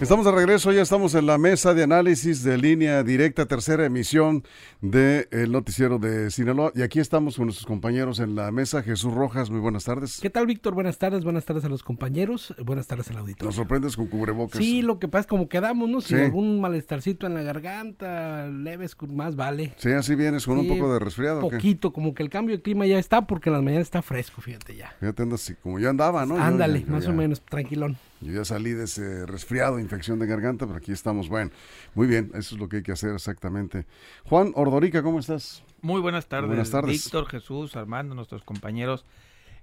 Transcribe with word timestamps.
Estamos 0.00 0.24
de 0.24 0.30
regreso, 0.30 0.70
ya 0.70 0.82
estamos 0.82 1.16
en 1.16 1.26
la 1.26 1.38
mesa 1.38 1.74
de 1.74 1.82
análisis 1.82 2.44
de 2.44 2.56
línea 2.56 3.02
directa, 3.02 3.46
tercera 3.46 3.84
emisión 3.84 4.44
del 4.80 5.50
noticiero 5.50 5.98
de 5.98 6.30
Sinaloa. 6.30 6.70
Y 6.76 6.82
aquí 6.82 7.00
estamos 7.00 7.36
con 7.36 7.46
nuestros 7.46 7.66
compañeros 7.66 8.20
en 8.20 8.36
la 8.36 8.52
mesa. 8.52 8.84
Jesús 8.84 9.12
Rojas, 9.12 9.50
muy 9.50 9.58
buenas 9.58 9.84
tardes. 9.84 10.20
¿Qué 10.22 10.30
tal, 10.30 10.46
Víctor? 10.46 10.74
Buenas 10.74 10.98
tardes, 10.98 11.24
buenas 11.24 11.44
tardes 11.44 11.64
a 11.64 11.68
los 11.68 11.82
compañeros, 11.82 12.54
buenas 12.64 12.86
tardes 12.86 13.10
al 13.10 13.18
auditorio. 13.18 13.46
Nos 13.46 13.56
sorprendes 13.56 13.96
con 13.96 14.06
cubrebocas. 14.06 14.56
Sí, 14.56 14.82
lo 14.82 15.00
que 15.00 15.08
pasa 15.08 15.22
es 15.22 15.26
como 15.26 15.48
quedamos, 15.48 15.88
¿no? 15.88 16.00
Si 16.00 16.14
algún 16.14 16.60
malestarcito 16.60 17.26
en 17.26 17.34
la 17.34 17.42
garganta, 17.42 18.46
leves, 18.46 18.96
más 19.08 19.34
vale. 19.34 19.74
Sí, 19.78 19.90
así 19.90 20.14
vienes 20.14 20.46
con 20.46 20.58
un 20.58 20.68
poco 20.68 20.92
de 20.92 21.00
resfriado. 21.00 21.40
Poquito, 21.40 21.92
como 21.92 22.14
que 22.14 22.22
el 22.22 22.30
cambio 22.30 22.56
de 22.56 22.62
clima 22.62 22.86
ya 22.86 23.00
está, 23.00 23.26
porque 23.26 23.50
en 23.50 23.54
las 23.54 23.64
mañanas 23.64 23.88
está 23.88 24.00
fresco, 24.00 24.40
fíjate 24.40 24.76
ya. 24.76 24.94
Fíjate, 25.00 25.24
así, 25.34 25.54
como 25.56 25.80
ya 25.80 25.90
andaba, 25.90 26.24
¿no? 26.24 26.38
Ándale, 26.40 26.84
más 26.86 27.08
o 27.08 27.12
menos, 27.12 27.42
tranquilón. 27.42 27.98
Yo 28.20 28.32
ya 28.32 28.44
salí 28.44 28.72
de 28.72 28.84
ese 28.84 29.26
resfriado, 29.26 29.78
infección 29.78 30.18
de 30.18 30.26
garganta, 30.26 30.66
pero 30.66 30.78
aquí 30.78 30.92
estamos. 30.92 31.28
Bueno, 31.28 31.50
muy 31.94 32.06
bien, 32.06 32.30
eso 32.34 32.54
es 32.54 32.60
lo 32.60 32.68
que 32.68 32.78
hay 32.78 32.82
que 32.82 32.92
hacer 32.92 33.14
exactamente. 33.14 33.86
Juan 34.24 34.52
Ordorica, 34.54 35.02
¿cómo 35.02 35.20
estás? 35.20 35.62
Muy 35.82 36.00
buenas 36.00 36.26
tardes. 36.26 36.48
Buenas 36.48 36.70
tardes. 36.70 36.90
Víctor, 36.90 37.26
Jesús, 37.26 37.76
Armando, 37.76 38.14
nuestros 38.14 38.42
compañeros 38.42 39.04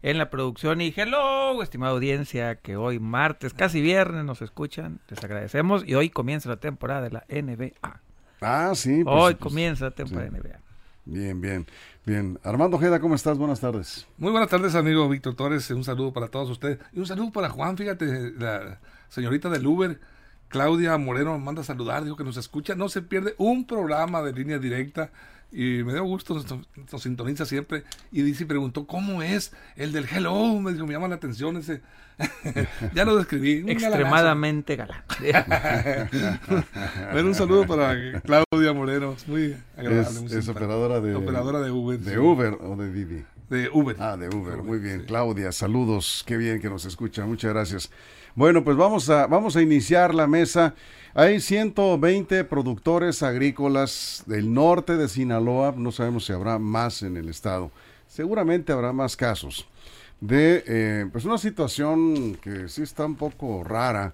en 0.01 0.17
la 0.17 0.29
producción. 0.29 0.79
Y 0.79 0.93
hello, 0.95 1.61
estimada 1.61 1.91
audiencia, 1.91 2.55
que 2.55 2.77
hoy 2.77 2.99
martes, 2.99 3.53
casi 3.53 3.81
viernes, 3.81 4.23
nos 4.23 4.41
escuchan. 4.41 5.01
Les 5.09 5.21
agradecemos. 5.21 5.83
Y 5.85 5.95
hoy 5.95 6.09
comienza 6.09 6.47
la 6.47 6.57
temporada 6.57 7.01
de 7.01 7.11
la 7.11 7.25
NBA. 7.27 7.99
Ah, 8.39 8.71
sí. 8.75 9.03
Pues, 9.03 9.15
hoy 9.15 9.35
pues, 9.35 9.43
comienza 9.43 9.85
la 9.85 9.91
temporada 9.91 10.29
de 10.29 10.39
NBA. 10.39 10.59
Bien, 11.05 11.39
bien, 11.39 11.67
bien. 12.05 12.39
Armando 12.43 12.77
Ojeda, 12.77 12.99
¿cómo 12.99 13.15
estás? 13.15 13.37
Buenas 13.37 13.59
tardes. 13.59 14.07
Muy 14.17 14.31
buenas 14.31 14.49
tardes, 14.49 14.75
amigo 14.75 15.09
Víctor 15.09 15.35
Torres. 15.35 15.69
Un 15.71 15.83
saludo 15.83 16.13
para 16.13 16.27
todos 16.27 16.49
ustedes. 16.49 16.79
Y 16.93 16.99
un 16.99 17.05
saludo 17.05 17.31
para 17.31 17.49
Juan, 17.49 17.77
fíjate, 17.77 18.31
la 18.37 18.79
señorita 19.09 19.49
del 19.49 19.65
Uber, 19.65 19.99
Claudia 20.47 20.97
Moreno, 20.97 21.37
manda 21.39 21.61
a 21.61 21.65
saludar, 21.65 22.03
dijo 22.03 22.15
que 22.15 22.23
nos 22.23 22.37
escucha. 22.37 22.75
No 22.75 22.89
se 22.89 23.01
pierde 23.01 23.35
un 23.37 23.65
programa 23.65 24.21
de 24.21 24.33
línea 24.33 24.59
directa 24.59 25.11
y 25.55 25.83
me 25.85 25.93
dio 25.93 26.03
gusto, 26.03 26.35
nos, 26.91 27.01
sintoniza 27.01 27.45
siempre. 27.45 27.85
Y 28.11 28.23
dice, 28.23 28.45
preguntó, 28.45 28.85
¿cómo 28.85 29.21
es 29.21 29.53
el 29.77 29.93
del 29.93 30.05
hello? 30.05 30.59
Me 30.59 30.73
dijo, 30.73 30.85
me 30.85 30.91
llama 30.91 31.07
la 31.07 31.15
atención 31.15 31.55
ese. 31.55 31.81
ya 32.93 33.05
lo 33.05 33.15
describí. 33.15 33.63
Extremadamente 33.65 34.75
galán. 34.75 35.01
bueno, 37.13 37.29
un 37.29 37.35
saludo 37.35 37.65
para 37.65 38.21
Claudia 38.21 38.73
Moreno, 38.73 39.15
muy 39.27 39.55
agradable. 39.77 40.37
Es, 40.37 40.49
operadora 40.49 40.99
de, 40.99 41.15
operadora 41.15 41.61
de 41.61 41.71
Uber. 41.71 41.99
¿De 41.99 42.19
Uber 42.19 42.57
o 42.59 42.75
de 42.75 42.91
Didi? 42.91 43.23
De 43.49 43.69
Uber. 43.71 43.95
Ah, 43.97 44.17
de 44.17 44.27
Uber, 44.27 44.57
muy 44.57 44.79
bien. 44.79 45.05
Claudia, 45.05 45.53
saludos, 45.53 46.25
qué 46.27 46.35
bien 46.35 46.59
que 46.59 46.67
nos 46.69 46.83
escucha, 46.83 47.25
muchas 47.25 47.53
gracias. 47.53 47.91
Bueno, 48.35 48.65
pues 48.65 48.75
vamos 48.75 49.09
a, 49.09 49.27
vamos 49.27 49.55
a 49.55 49.61
iniciar 49.61 50.13
la 50.13 50.27
mesa. 50.27 50.75
Hay 51.13 51.39
120 51.39 52.43
productores 52.43 53.23
agrícolas 53.23 54.23
del 54.25 54.53
norte 54.53 54.97
de 54.97 55.07
Sinaloa, 55.07 55.73
no 55.77 55.93
sabemos 55.93 56.25
si 56.25 56.33
habrá 56.33 56.59
más 56.59 57.01
en 57.01 57.15
el 57.15 57.29
estado, 57.29 57.71
seguramente 58.07 58.73
habrá 58.73 58.91
más 58.91 59.15
casos, 59.15 59.65
de 60.19 60.65
eh, 60.67 61.05
pues 61.13 61.23
una 61.23 61.37
situación 61.37 62.35
que 62.41 62.67
sí 62.67 62.81
está 62.81 63.05
un 63.05 63.15
poco 63.15 63.63
rara, 63.63 64.13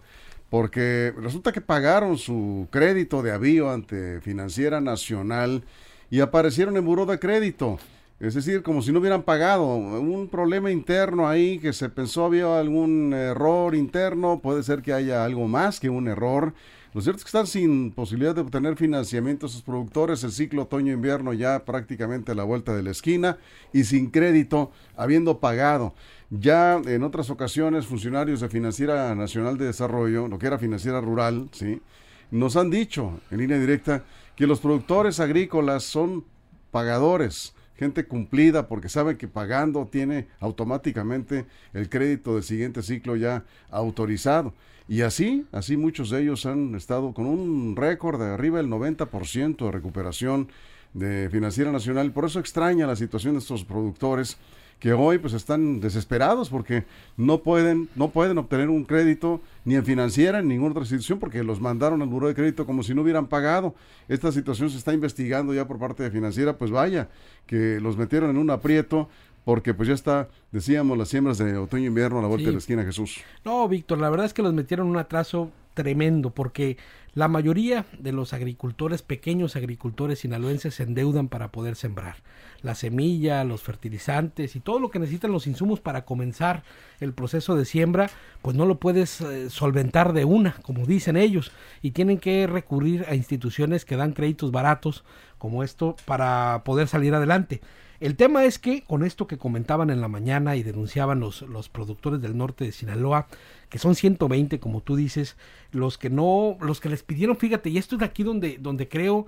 porque 0.51 1.11
resulta 1.17 1.51
que 1.51 1.61
pagaron 1.61 2.19
su 2.19 2.67
crédito 2.69 3.23
de 3.23 3.31
avío 3.31 3.71
ante 3.71 4.21
Financiera 4.21 4.79
Nacional 4.81 5.63
y 6.11 6.19
aparecieron 6.19 6.77
en 6.77 6.85
buró 6.85 7.07
de 7.07 7.17
crédito. 7.17 7.79
Es 8.21 8.35
decir, 8.35 8.61
como 8.61 8.83
si 8.83 8.91
no 8.91 8.99
hubieran 8.99 9.23
pagado. 9.23 9.65
Un 9.65 10.27
problema 10.27 10.69
interno 10.69 11.27
ahí 11.27 11.57
que 11.57 11.73
se 11.73 11.89
pensó 11.89 12.25
había 12.25 12.59
algún 12.59 13.13
error 13.15 13.73
interno, 13.73 14.41
puede 14.43 14.61
ser 14.61 14.83
que 14.83 14.93
haya 14.93 15.25
algo 15.25 15.47
más 15.47 15.79
que 15.79 15.89
un 15.89 16.07
error. 16.07 16.53
Lo 16.93 17.01
cierto 17.01 17.17
es 17.17 17.23
que 17.23 17.29
están 17.29 17.47
sin 17.47 17.89
posibilidad 17.89 18.35
de 18.35 18.41
obtener 18.41 18.75
financiamiento 18.75 19.47
sus 19.47 19.63
productores, 19.63 20.23
el 20.23 20.31
ciclo 20.31 20.63
otoño-invierno 20.63 21.33
ya 21.33 21.65
prácticamente 21.65 22.33
a 22.33 22.35
la 22.35 22.43
vuelta 22.43 22.75
de 22.75 22.83
la 22.83 22.91
esquina 22.91 23.39
y 23.73 23.85
sin 23.85 24.11
crédito, 24.11 24.71
habiendo 24.95 25.39
pagado. 25.39 25.95
Ya 26.29 26.75
en 26.75 27.01
otras 27.01 27.31
ocasiones, 27.31 27.87
funcionarios 27.87 28.41
de 28.41 28.49
Financiera 28.49 29.15
Nacional 29.15 29.57
de 29.57 29.65
Desarrollo, 29.65 30.27
lo 30.27 30.37
que 30.37 30.45
era 30.45 30.59
Financiera 30.59 31.01
Rural, 31.01 31.49
¿sí? 31.53 31.81
nos 32.29 32.55
han 32.55 32.69
dicho 32.69 33.19
en 33.31 33.39
línea 33.39 33.57
directa 33.57 34.03
que 34.35 34.45
los 34.45 34.59
productores 34.59 35.19
agrícolas 35.19 35.81
son 35.81 36.23
pagadores 36.69 37.55
gente 37.81 38.05
cumplida 38.05 38.67
porque 38.67 38.89
sabe 38.89 39.17
que 39.17 39.27
pagando 39.27 39.87
tiene 39.87 40.27
automáticamente 40.39 41.47
el 41.73 41.89
crédito 41.89 42.35
del 42.35 42.43
siguiente 42.43 42.83
ciclo 42.83 43.15
ya 43.15 43.43
autorizado. 43.71 44.53
Y 44.87 45.01
así, 45.01 45.47
así 45.51 45.77
muchos 45.77 46.11
de 46.11 46.21
ellos 46.21 46.45
han 46.45 46.75
estado 46.75 47.11
con 47.11 47.25
un 47.25 47.75
récord 47.75 48.21
de 48.21 48.29
arriba 48.29 48.59
del 48.59 48.67
90% 48.67 49.65
de 49.65 49.71
recuperación 49.71 50.49
de 50.93 51.27
Financiera 51.31 51.71
Nacional. 51.71 52.11
Por 52.11 52.25
eso 52.25 52.39
extraña 52.39 52.85
la 52.85 52.95
situación 52.95 53.33
de 53.33 53.39
estos 53.39 53.65
productores 53.65 54.37
que 54.81 54.93
hoy 54.93 55.19
pues 55.19 55.33
están 55.33 55.79
desesperados 55.79 56.49
porque 56.49 56.85
no 57.15 57.43
pueden, 57.43 57.87
no 57.95 58.09
pueden 58.09 58.39
obtener 58.39 58.67
un 58.67 58.83
crédito 58.83 59.39
ni 59.63 59.75
en 59.75 59.85
financiera 59.85 60.39
ni 60.39 60.41
en 60.41 60.47
ninguna 60.49 60.71
otra 60.71 60.81
institución 60.81 61.19
porque 61.19 61.43
los 61.43 61.61
mandaron 61.61 62.01
al 62.01 62.07
buro 62.07 62.27
de 62.27 62.33
crédito 62.33 62.65
como 62.65 62.81
si 62.81 62.95
no 62.95 63.03
hubieran 63.03 63.27
pagado. 63.27 63.75
Esta 64.07 64.31
situación 64.31 64.71
se 64.71 64.79
está 64.79 64.91
investigando 64.91 65.53
ya 65.53 65.67
por 65.67 65.77
parte 65.77 66.01
de 66.01 66.09
financiera, 66.09 66.57
pues 66.57 66.71
vaya, 66.71 67.09
que 67.45 67.79
los 67.79 67.95
metieron 67.95 68.31
en 68.31 68.37
un 68.37 68.49
aprieto 68.49 69.07
porque 69.45 69.75
pues 69.75 69.87
ya 69.87 69.93
está, 69.93 70.29
decíamos, 70.51 70.97
las 70.97 71.09
siembras 71.09 71.37
de 71.37 71.57
otoño-invierno 71.57 72.17
a 72.17 72.23
la 72.23 72.27
vuelta 72.27 72.47
de 72.47 72.53
la 72.53 72.57
esquina, 72.57 72.83
Jesús. 72.83 73.19
No, 73.45 73.67
Víctor, 73.67 73.99
la 73.99 74.09
verdad 74.09 74.25
es 74.25 74.33
que 74.33 74.41
los 74.41 74.53
metieron 74.53 74.87
en 74.87 74.93
un 74.93 74.97
atraso 74.97 75.51
tremendo 75.73 76.31
porque 76.31 76.77
la 77.13 77.27
mayoría 77.27 77.85
de 77.99 78.13
los 78.13 78.31
agricultores, 78.31 79.01
pequeños 79.01 79.57
agricultores 79.57 80.19
sinaloenses, 80.19 80.75
se 80.75 80.83
endeudan 80.83 81.27
para 81.27 81.51
poder 81.51 81.75
sembrar. 81.75 82.17
La 82.61 82.73
semilla, 82.73 83.43
los 83.43 83.63
fertilizantes 83.63 84.55
y 84.55 84.61
todo 84.61 84.79
lo 84.79 84.91
que 84.91 84.99
necesitan 84.99 85.31
los 85.31 85.45
insumos 85.45 85.81
para 85.81 86.05
comenzar 86.05 86.63
el 87.01 87.13
proceso 87.13 87.55
de 87.55 87.65
siembra, 87.65 88.09
pues 88.41 88.55
no 88.55 88.65
lo 88.65 88.79
puedes 88.79 89.19
eh, 89.19 89.49
solventar 89.49 90.13
de 90.13 90.23
una, 90.23 90.53
como 90.61 90.85
dicen 90.85 91.17
ellos, 91.17 91.51
y 91.81 91.91
tienen 91.91 92.17
que 92.17 92.47
recurrir 92.47 93.05
a 93.09 93.15
instituciones 93.15 93.83
que 93.83 93.97
dan 93.97 94.13
créditos 94.13 94.51
baratos 94.51 95.03
como 95.37 95.63
esto 95.63 95.97
para 96.05 96.61
poder 96.63 96.87
salir 96.87 97.13
adelante. 97.13 97.61
El 98.01 98.15
tema 98.15 98.45
es 98.45 98.57
que 98.57 98.81
con 98.81 99.03
esto 99.03 99.27
que 99.27 99.37
comentaban 99.37 99.91
en 99.91 100.01
la 100.01 100.07
mañana 100.07 100.55
y 100.55 100.63
denunciaban 100.63 101.19
los, 101.19 101.43
los 101.43 101.69
productores 101.69 102.19
del 102.19 102.35
norte 102.35 102.65
de 102.65 102.71
Sinaloa, 102.71 103.27
que 103.69 103.77
son 103.77 103.93
120 103.93 104.59
como 104.59 104.81
tú 104.81 104.95
dices, 104.95 105.37
los 105.71 105.99
que 105.99 106.09
no, 106.09 106.57
los 106.61 106.79
que 106.79 106.89
les 106.89 107.03
pidieron, 107.03 107.37
fíjate, 107.37 107.69
y 107.69 107.77
esto 107.77 107.95
es 107.95 107.99
de 107.99 108.05
aquí 108.05 108.23
donde, 108.23 108.57
donde 108.57 108.89
creo 108.89 109.27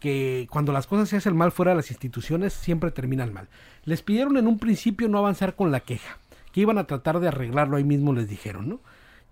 que 0.00 0.48
cuando 0.50 0.72
las 0.72 0.86
cosas 0.86 1.10
se 1.10 1.18
hacen 1.18 1.36
mal 1.36 1.52
fuera 1.52 1.72
de 1.72 1.76
las 1.76 1.90
instituciones 1.90 2.54
siempre 2.54 2.90
terminan 2.90 3.30
mal. 3.30 3.48
Les 3.84 4.00
pidieron 4.00 4.38
en 4.38 4.46
un 4.46 4.58
principio 4.58 5.06
no 5.10 5.18
avanzar 5.18 5.54
con 5.54 5.70
la 5.70 5.80
queja, 5.80 6.16
que 6.50 6.62
iban 6.62 6.78
a 6.78 6.86
tratar 6.86 7.20
de 7.20 7.28
arreglarlo 7.28 7.76
ahí 7.76 7.84
mismo 7.84 8.14
les 8.14 8.26
dijeron, 8.26 8.70
¿no? 8.70 8.80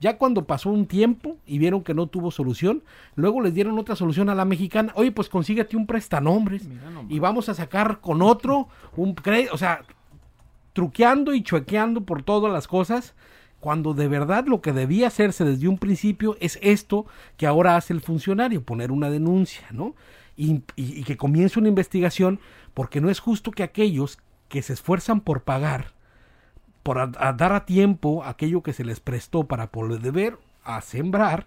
Ya 0.02 0.18
cuando 0.18 0.46
pasó 0.46 0.68
un 0.68 0.86
tiempo 0.86 1.37
y 1.46 1.58
vieron 1.58 1.84
que 1.84 1.94
no 1.94 2.08
tuvo 2.08 2.32
solución, 2.32 2.82
luego 3.14 3.40
les 3.40 3.54
dieron 3.54 3.78
otra 3.78 3.94
solución 3.94 4.28
a 4.31 4.34
la 4.34 4.44
mexicana. 4.44 4.93
Oye, 4.96 5.12
pues 5.12 5.28
consíguete 5.28 5.76
un 5.76 5.87
prestanombres 5.87 6.69
y 7.08 7.20
vamos 7.20 7.49
a 7.49 7.54
sacar 7.54 8.00
con 8.00 8.20
otro 8.20 8.66
un 8.96 9.14
crédito. 9.14 9.54
O 9.54 9.58
sea, 9.58 9.84
truqueando 10.72 11.34
y 11.34 11.44
chuequeando 11.44 12.00
por 12.00 12.25
todas 12.25 12.52
las 12.52 12.66
cosas, 12.66 13.14
cuando 13.60 13.94
de 13.94 14.08
verdad 14.08 14.44
lo 14.49 14.60
que 14.60 14.72
debía 14.72 15.06
hacerse 15.06 15.44
desde 15.44 15.69
un 15.69 15.78
principio 15.78 16.37
es 16.40 16.58
esto 16.62 17.06
que 17.37 17.46
ahora 17.46 17.76
hace 17.76 17.93
el 17.93 18.00
funcionario, 18.00 18.64
poner 18.64 18.90
una 18.90 19.08
denuncia, 19.08 19.69
¿no? 19.70 19.94
Y, 20.37 20.62
y 20.75 21.05
que 21.05 21.16
comience 21.16 21.60
una 21.60 21.69
investigación, 21.69 22.40
porque 22.75 23.00
no 23.00 23.08
es 23.08 23.20
justo 23.20 23.52
que 23.52 23.62
aquellos 23.62 24.19
que 24.48 24.62
se 24.62 24.72
esfuerzan 24.72 25.20
por 25.20 25.43
pagar, 25.43 25.93
por 26.82 27.12
dar 27.12 27.52
a 27.52 27.64
tiempo 27.64 28.25
aquello 28.25 28.62
que 28.62 28.73
se 28.73 28.84
les 28.84 29.00
prestó 29.00 29.44
para 29.44 29.70
poder 29.70 30.00
deber 30.00 30.38
a 30.64 30.81
sembrar, 30.81 31.46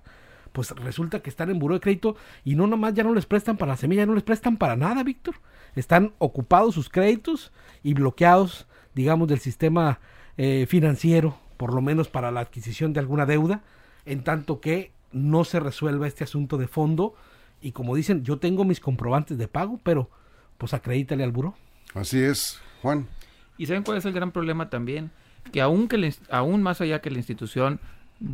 pues 0.51 0.71
resulta 0.71 1.19
que 1.19 1.29
están 1.29 1.49
en 1.49 1.59
buro 1.59 1.75
de 1.75 1.81
crédito 1.81 2.15
y 2.45 2.55
no 2.55 2.67
nomás 2.67 2.93
ya 2.93 3.03
no 3.03 3.13
les 3.13 3.25
prestan 3.25 3.57
para 3.57 3.73
la 3.73 3.77
semilla, 3.77 4.05
no 4.05 4.13
les 4.13 4.23
prestan 4.23 4.57
para 4.57 4.75
nada, 4.75 5.03
Víctor. 5.03 5.35
Están 5.75 6.13
ocupados 6.17 6.75
sus 6.75 6.89
créditos 6.89 7.51
y 7.83 7.93
bloqueados, 7.93 8.65
digamos, 8.93 9.27
del 9.27 9.39
sistema 9.39 9.99
eh, 10.37 10.65
financiero, 10.69 11.37
por 11.57 11.73
lo 11.73 11.81
menos 11.81 12.07
para 12.07 12.31
la 12.31 12.39
adquisición 12.39 12.93
de 12.93 13.01
alguna 13.01 13.25
deuda, 13.25 13.63
en 14.05 14.23
tanto 14.23 14.61
que 14.61 14.91
no 15.11 15.43
se 15.43 15.59
resuelva 15.59 16.07
este 16.07 16.23
asunto 16.23 16.57
de 16.57 16.67
fondo. 16.67 17.15
Y 17.61 17.73
como 17.73 17.95
dicen, 17.95 18.23
yo 18.23 18.37
tengo 18.37 18.63
mis 18.63 18.79
comprobantes 18.79 19.37
de 19.37 19.49
pago, 19.49 19.79
pero 19.83 20.09
pues 20.57 20.73
acredítale 20.73 21.25
al 21.25 21.31
buró. 21.31 21.55
Así 21.93 22.21
es, 22.21 22.61
Juan. 22.81 23.07
¿Y 23.57 23.65
saben 23.65 23.83
cuál 23.83 23.97
es 23.97 24.05
el 24.05 24.13
gran 24.13 24.31
problema 24.31 24.69
también? 24.69 25.11
Que 25.51 25.61
aún, 25.61 25.87
que 25.87 26.13
aún 26.29 26.61
más 26.61 26.81
allá 26.81 27.01
que 27.01 27.11
la 27.11 27.17
institución 27.17 27.79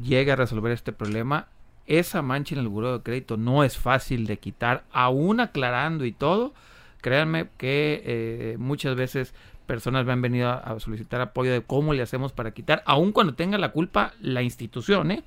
llegue 0.04 0.32
a 0.32 0.36
resolver 0.36 0.72
este 0.72 0.92
problema, 0.92 1.48
esa 1.88 2.22
mancha 2.22 2.56
en 2.56 2.62
el 2.62 2.68
buró 2.68 2.98
de 2.98 3.04
crédito 3.04 3.38
no 3.38 3.64
es 3.64 3.78
fácil 3.78 4.26
de 4.26 4.38
quitar, 4.38 4.84
aún 4.92 5.40
aclarando 5.40 6.06
y 6.06 6.12
todo. 6.12 6.54
Créanme 7.02 7.50
que 7.58 8.02
eh, 8.06 8.56
muchas 8.60 8.96
veces 8.96 9.34
personas 9.66 10.06
me 10.06 10.12
han 10.12 10.22
venido 10.22 10.50
a, 10.50 10.80
solicitar 10.80 11.22
apoyo 11.22 11.52
de 11.52 11.62
cómo 11.62 11.94
le 11.94 12.02
hacemos 12.02 12.34
para 12.34 12.52
quitar, 12.52 12.84
aun 12.86 13.12
cuando 13.12 13.34
tenga 13.36 13.58
la 13.58 13.72
culpa 13.72 14.14
la 14.20 14.42
institución. 14.42 15.12
¿eh? 15.12 15.24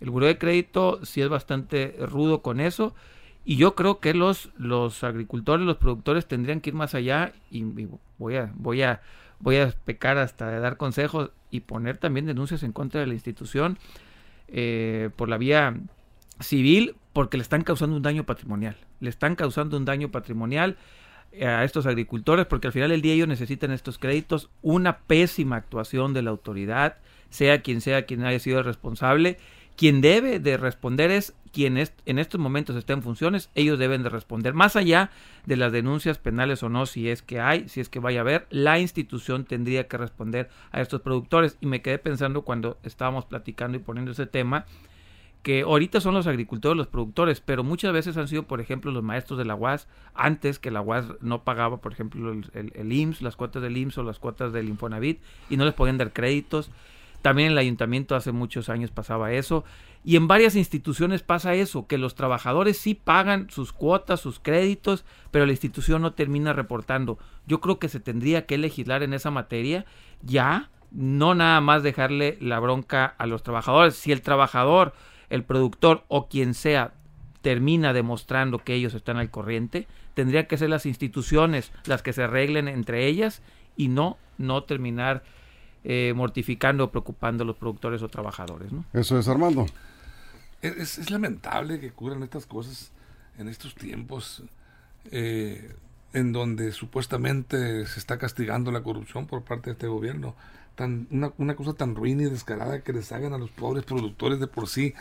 El 0.00 0.10
buró 0.10 0.26
de 0.26 0.38
crédito 0.38 1.00
sí 1.04 1.20
es 1.22 1.28
bastante 1.28 1.96
rudo 2.00 2.42
con 2.42 2.60
eso. 2.60 2.94
Y 3.44 3.56
yo 3.56 3.74
creo 3.74 3.98
que 3.98 4.12
los, 4.12 4.50
los 4.58 5.02
agricultores, 5.04 5.64
los 5.64 5.78
productores 5.78 6.26
tendrían 6.26 6.60
que 6.60 6.68
ir 6.70 6.74
más 6.74 6.94
allá 6.94 7.32
y, 7.50 7.64
voy 8.18 8.36
a, 8.36 8.52
voy 8.56 8.82
a, 8.82 9.00
voy 9.40 9.56
a 9.56 9.74
pecar 9.84 10.18
hasta 10.18 10.50
de 10.50 10.60
dar 10.60 10.76
consejos 10.76 11.30
y 11.50 11.60
poner 11.60 11.98
también 11.98 12.26
denuncias 12.26 12.62
en 12.62 12.72
contra 12.72 13.00
de 13.00 13.06
la 13.06 13.14
institución 13.14 13.78
eh, 14.48 15.10
por 15.16 15.28
la 15.28 15.38
vía 15.38 15.76
civil 16.40 16.96
porque 17.12 17.36
le 17.36 17.42
están 17.42 17.62
causando 17.62 17.96
un 17.96 18.02
daño 18.02 18.24
patrimonial. 18.24 18.76
Le 19.00 19.10
están 19.10 19.34
causando 19.34 19.76
un 19.76 19.84
daño 19.84 20.10
patrimonial 20.10 20.76
eh, 21.32 21.46
a 21.46 21.64
estos 21.64 21.86
agricultores 21.86 22.46
porque 22.46 22.68
al 22.68 22.72
final 22.72 22.90
del 22.90 23.02
día 23.02 23.14
ellos 23.14 23.28
necesitan 23.28 23.70
estos 23.70 23.98
créditos, 23.98 24.50
una 24.62 24.98
pésima 24.98 25.56
actuación 25.56 26.14
de 26.14 26.22
la 26.22 26.30
autoridad, 26.30 26.96
sea 27.30 27.60
quien 27.62 27.80
sea 27.80 28.06
quien 28.06 28.24
haya 28.24 28.38
sido 28.38 28.62
responsable 28.62 29.38
quien 29.78 30.00
debe 30.00 30.40
de 30.40 30.56
responder 30.56 31.12
es 31.12 31.34
quien 31.52 31.78
en 31.78 32.18
estos 32.18 32.40
momentos 32.40 32.74
está 32.74 32.94
en 32.94 33.02
funciones, 33.02 33.48
ellos 33.54 33.78
deben 33.78 34.02
de 34.02 34.08
responder. 34.08 34.52
Más 34.52 34.74
allá 34.74 35.12
de 35.46 35.56
las 35.56 35.70
denuncias 35.70 36.18
penales 36.18 36.64
o 36.64 36.68
no, 36.68 36.84
si 36.84 37.08
es 37.08 37.22
que 37.22 37.38
hay, 37.38 37.68
si 37.68 37.80
es 37.80 37.88
que 37.88 38.00
vaya 38.00 38.18
a 38.18 38.22
haber, 38.22 38.48
la 38.50 38.80
institución 38.80 39.44
tendría 39.44 39.86
que 39.86 39.96
responder 39.96 40.50
a 40.72 40.80
estos 40.80 41.00
productores. 41.00 41.56
Y 41.60 41.66
me 41.66 41.80
quedé 41.80 41.98
pensando 41.98 42.42
cuando 42.42 42.76
estábamos 42.82 43.24
platicando 43.24 43.78
y 43.78 43.80
poniendo 43.80 44.10
ese 44.10 44.26
tema, 44.26 44.66
que 45.44 45.60
ahorita 45.60 46.00
son 46.00 46.14
los 46.14 46.26
agricultores 46.26 46.76
los 46.76 46.88
productores, 46.88 47.40
pero 47.40 47.62
muchas 47.62 47.92
veces 47.92 48.16
han 48.16 48.26
sido, 48.26 48.42
por 48.42 48.60
ejemplo, 48.60 48.90
los 48.90 49.04
maestros 49.04 49.38
de 49.38 49.44
la 49.44 49.54
UAS, 49.54 49.86
antes 50.12 50.58
que 50.58 50.72
la 50.72 50.80
UAS 50.80 51.06
no 51.20 51.44
pagaba, 51.44 51.76
por 51.76 51.92
ejemplo, 51.92 52.32
el, 52.32 52.72
el 52.74 52.92
IMSS, 52.92 53.22
las 53.22 53.36
cuotas 53.36 53.62
del 53.62 53.76
IMSS 53.76 53.98
o 53.98 54.02
las 54.02 54.18
cuotas 54.18 54.52
del 54.52 54.68
Infonavit, 54.68 55.20
y 55.48 55.56
no 55.56 55.64
les 55.64 55.74
podían 55.74 55.98
dar 55.98 56.12
créditos 56.12 56.72
también 57.22 57.46
en 57.46 57.52
el 57.52 57.58
ayuntamiento 57.58 58.14
hace 58.14 58.32
muchos 58.32 58.68
años 58.68 58.90
pasaba 58.90 59.32
eso. 59.32 59.64
Y 60.04 60.16
en 60.16 60.28
varias 60.28 60.54
instituciones 60.54 61.22
pasa 61.22 61.54
eso, 61.54 61.86
que 61.86 61.98
los 61.98 62.14
trabajadores 62.14 62.78
sí 62.78 62.94
pagan 62.94 63.50
sus 63.50 63.72
cuotas, 63.72 64.20
sus 64.20 64.38
créditos, 64.38 65.04
pero 65.30 65.44
la 65.44 65.52
institución 65.52 66.02
no 66.02 66.12
termina 66.12 66.52
reportando. 66.52 67.18
Yo 67.46 67.60
creo 67.60 67.78
que 67.78 67.88
se 67.88 68.00
tendría 68.00 68.46
que 68.46 68.58
legislar 68.58 69.02
en 69.02 69.12
esa 69.12 69.30
materia 69.30 69.84
ya, 70.22 70.70
no 70.90 71.34
nada 71.34 71.60
más 71.60 71.82
dejarle 71.82 72.38
la 72.40 72.60
bronca 72.60 73.06
a 73.18 73.26
los 73.26 73.42
trabajadores. 73.42 73.96
Si 73.96 74.12
el 74.12 74.22
trabajador, 74.22 74.94
el 75.28 75.44
productor 75.44 76.04
o 76.08 76.28
quien 76.28 76.54
sea 76.54 76.94
termina 77.42 77.92
demostrando 77.92 78.58
que 78.58 78.74
ellos 78.74 78.94
están 78.94 79.16
al 79.16 79.30
corriente, 79.30 79.86
tendría 80.14 80.46
que 80.46 80.56
ser 80.56 80.70
las 80.70 80.86
instituciones 80.86 81.72
las 81.84 82.02
que 82.02 82.12
se 82.12 82.22
arreglen 82.22 82.68
entre 82.68 83.06
ellas 83.06 83.42
y 83.76 83.88
no 83.88 84.16
no 84.38 84.62
terminar 84.62 85.22
eh, 85.90 86.12
mortificando 86.14 86.84
o 86.84 86.90
preocupando 86.90 87.44
a 87.44 87.46
los 87.46 87.56
productores 87.56 88.02
o 88.02 88.10
trabajadores. 88.10 88.70
¿no? 88.70 88.84
Eso 88.92 89.18
es, 89.18 89.26
Armando. 89.26 89.64
Es, 90.60 91.10
lamentable 91.10 91.80
que 91.80 91.88
ocurran 91.88 92.22
estas 92.22 92.44
cosas 92.44 92.92
en 93.38 93.48
estos 93.48 93.74
tiempos 93.74 94.42
eh, 95.10 95.74
en 96.12 96.32
donde 96.34 96.72
supuestamente 96.72 97.86
se 97.86 97.98
está 97.98 98.18
castigando 98.18 98.70
la 98.70 98.82
corrupción 98.82 99.26
por 99.26 99.44
parte 99.44 99.70
de 99.70 99.72
este 99.72 99.86
gobierno. 99.86 100.34
Tan, 100.74 101.08
una, 101.10 101.32
una 101.38 101.56
cosa 101.56 101.72
tan 101.72 101.94
ruin 101.94 102.20
y 102.20 102.24
descarada 102.24 102.82
que 102.82 102.92
les 102.92 103.10
hagan 103.10 103.32
a 103.32 103.38
los 103.38 103.48
pobres 103.50 103.84
productores 103.84 104.40
de 104.40 104.46
por 104.46 104.68
sí 104.68 104.92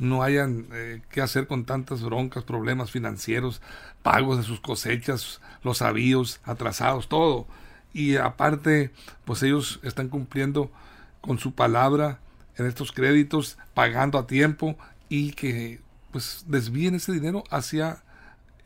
no 0.00 0.24
hayan 0.24 0.66
eh, 0.72 1.02
qué 1.10 1.20
hacer 1.20 1.46
con 1.46 1.66
tantas 1.66 2.02
broncas, 2.02 2.42
problemas 2.42 2.90
financieros, 2.90 3.62
pagos 4.02 4.38
de 4.38 4.42
sus 4.42 4.58
cosechas, 4.58 5.40
los 5.62 5.82
avíos 5.82 6.40
atrasados, 6.42 7.08
todo 7.08 7.46
y 7.92 8.16
aparte, 8.16 8.90
pues 9.24 9.42
ellos 9.42 9.80
están 9.82 10.08
cumpliendo 10.08 10.70
con 11.20 11.38
su 11.38 11.54
palabra 11.54 12.18
en 12.56 12.66
estos 12.66 12.92
créditos, 12.92 13.58
pagando 13.74 14.18
a 14.18 14.26
tiempo 14.26 14.76
y 15.08 15.32
que 15.32 15.80
pues 16.10 16.44
desvíen 16.46 16.94
ese 16.94 17.12
dinero 17.12 17.44
hacia 17.50 18.02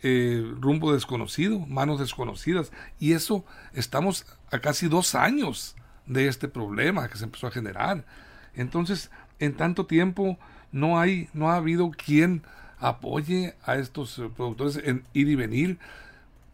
eh, 0.03 0.45
rumbo 0.61 0.93
desconocido, 0.93 1.61
manos 1.61 2.01
desconocidas. 2.01 2.73
Y 2.99 3.13
eso 3.13 3.45
estamos 3.73 4.27
a 4.51 4.59
casi 4.59 4.89
dos 4.89 5.15
años 5.15 5.77
de 6.07 6.29
este 6.29 6.49
problema 6.49 7.09
que 7.09 7.19
se 7.19 7.25
empezó 7.25 7.47
a 7.47 7.51
generar. 7.51 8.05
Entonces, 8.55 9.11
en 9.39 9.55
tanto 9.55 9.87
tiempo 9.87 10.39
no 10.73 10.99
hay, 10.99 11.29
no 11.33 11.51
ha 11.51 11.57
habido 11.57 11.91
quien 11.91 12.43
apoye 12.79 13.55
a 13.65 13.77
estos 13.77 14.19
eh, 14.19 14.31
productores 14.35 14.77
en 14.77 15.05
ir 15.13 15.29
y 15.29 15.35
venir. 15.35 15.79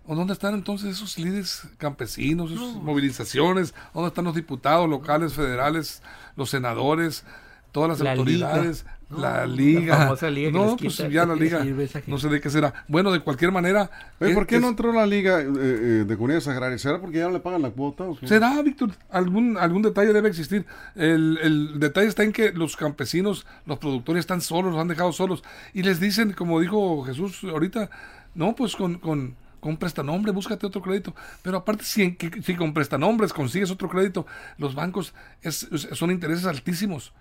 ¿O 0.06 0.14
dónde 0.14 0.32
están 0.32 0.54
entonces 0.54 0.96
esos 0.96 1.18
líderes 1.18 1.62
campesinos, 1.78 2.50
esas 2.50 2.74
movilizaciones? 2.74 3.74
¿Dónde 3.94 4.08
están 4.08 4.24
los 4.24 4.34
diputados 4.34 4.88
locales, 4.88 5.34
federales, 5.34 6.02
los 6.36 6.50
senadores, 6.50 7.24
todas 7.70 8.00
las 8.00 8.08
autoridades? 8.08 8.84
la 9.16 9.46
liga. 9.46 10.14
no, 10.52 10.76
pues 10.76 10.98
ya 11.10 11.26
la 11.26 11.34
liga. 11.34 11.64
No 12.06 12.18
sé 12.18 12.28
de 12.28 12.40
qué 12.40 12.50
será. 12.50 12.72
Bueno, 12.88 13.12
de 13.12 13.20
cualquier 13.20 13.52
manera. 13.52 13.90
¿Por 14.18 14.46
qué 14.46 14.60
no 14.60 14.68
entró 14.68 14.92
la 14.92 15.06
liga 15.06 15.40
eh, 15.40 15.46
eh, 15.46 16.04
de 16.06 16.14
comunidades 16.16 16.48
agrarias? 16.48 16.80
¿Será 16.80 17.00
porque 17.00 17.18
ya 17.18 17.24
no 17.24 17.32
le 17.32 17.40
pagan 17.40 17.62
la 17.62 17.70
cuota? 17.70 18.04
¿Será, 18.24 18.60
Víctor? 18.62 18.90
Algún, 19.10 19.56
algún 19.58 19.82
detalle 19.82 20.12
debe 20.12 20.28
existir. 20.28 20.64
El, 20.94 21.38
el, 21.42 21.80
detalle 21.80 22.08
está 22.08 22.22
en 22.22 22.32
que 22.32 22.52
los 22.52 22.76
campesinos, 22.76 23.46
los 23.66 23.78
productores 23.78 24.20
están 24.20 24.40
solos, 24.40 24.72
los 24.72 24.80
han 24.80 24.88
dejado 24.88 25.12
solos. 25.12 25.42
Y 25.74 25.82
les 25.82 26.00
dicen, 26.00 26.32
como 26.32 26.60
dijo 26.60 27.04
Jesús 27.04 27.44
ahorita, 27.44 27.90
no, 28.34 28.54
pues 28.54 28.76
con, 28.76 28.98
con 28.98 29.36
con 29.62 29.76
prestanombre, 29.76 30.32
búscate 30.32 30.66
otro 30.66 30.82
crédito. 30.82 31.14
Pero 31.40 31.58
aparte, 31.58 31.84
si, 31.84 32.18
si 32.42 32.56
con 32.56 32.74
prestanombres 32.74 33.32
consigues 33.32 33.70
otro 33.70 33.88
crédito, 33.88 34.26
los 34.58 34.74
bancos 34.74 35.14
son 35.92 36.10
intereses 36.10 36.46
altísimos, 36.46 37.12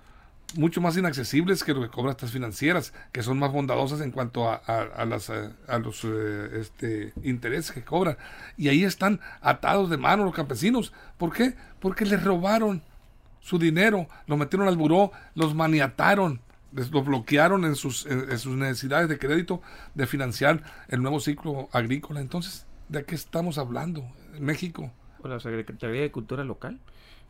mucho 0.55 0.81
más 0.81 0.97
inaccesibles 0.97 1.63
que 1.63 1.75
lo 1.75 1.83
que 1.83 1.89
cobran 1.89 2.13
estas 2.13 2.31
financieras, 2.31 2.95
que 3.11 3.21
son 3.21 3.37
más 3.37 3.51
bondadosas 3.51 4.01
en 4.01 4.09
cuanto 4.09 4.49
a, 4.49 4.55
a, 4.55 5.05
las, 5.05 5.29
a 5.29 5.77
los 5.77 6.03
eh, 6.03 6.49
este, 6.59 7.13
intereses 7.21 7.71
que 7.71 7.83
cobran. 7.83 8.17
Y 8.57 8.69
ahí 8.69 8.85
están 8.85 9.19
atados 9.41 9.91
de 9.91 9.97
mano 9.97 10.25
los 10.25 10.33
campesinos. 10.33 10.93
¿Por 11.19 11.33
qué? 11.33 11.53
Porque 11.79 12.05
les 12.05 12.23
robaron 12.23 12.81
su 13.39 13.59
dinero, 13.59 14.07
lo 14.25 14.35
metieron 14.35 14.67
al 14.67 14.77
buró, 14.77 15.11
los 15.35 15.53
maniataron 15.53 16.41
lo 16.71 17.03
bloquearon 17.03 17.65
en 17.65 17.75
sus, 17.75 18.05
en, 18.05 18.37
sus 18.39 18.55
necesidades 18.55 19.09
de 19.09 19.17
crédito 19.17 19.61
de 19.93 20.07
financiar 20.07 20.63
el 20.87 21.01
nuevo 21.01 21.19
ciclo 21.19 21.69
agrícola. 21.71 22.21
Entonces, 22.21 22.65
¿de 22.89 23.03
qué 23.03 23.15
estamos 23.15 23.57
hablando? 23.57 24.03
México. 24.39 24.91
¿O 25.21 25.27
la 25.27 25.39
Secretaría 25.39 26.01
de 26.01 26.11
Local? 26.45 26.79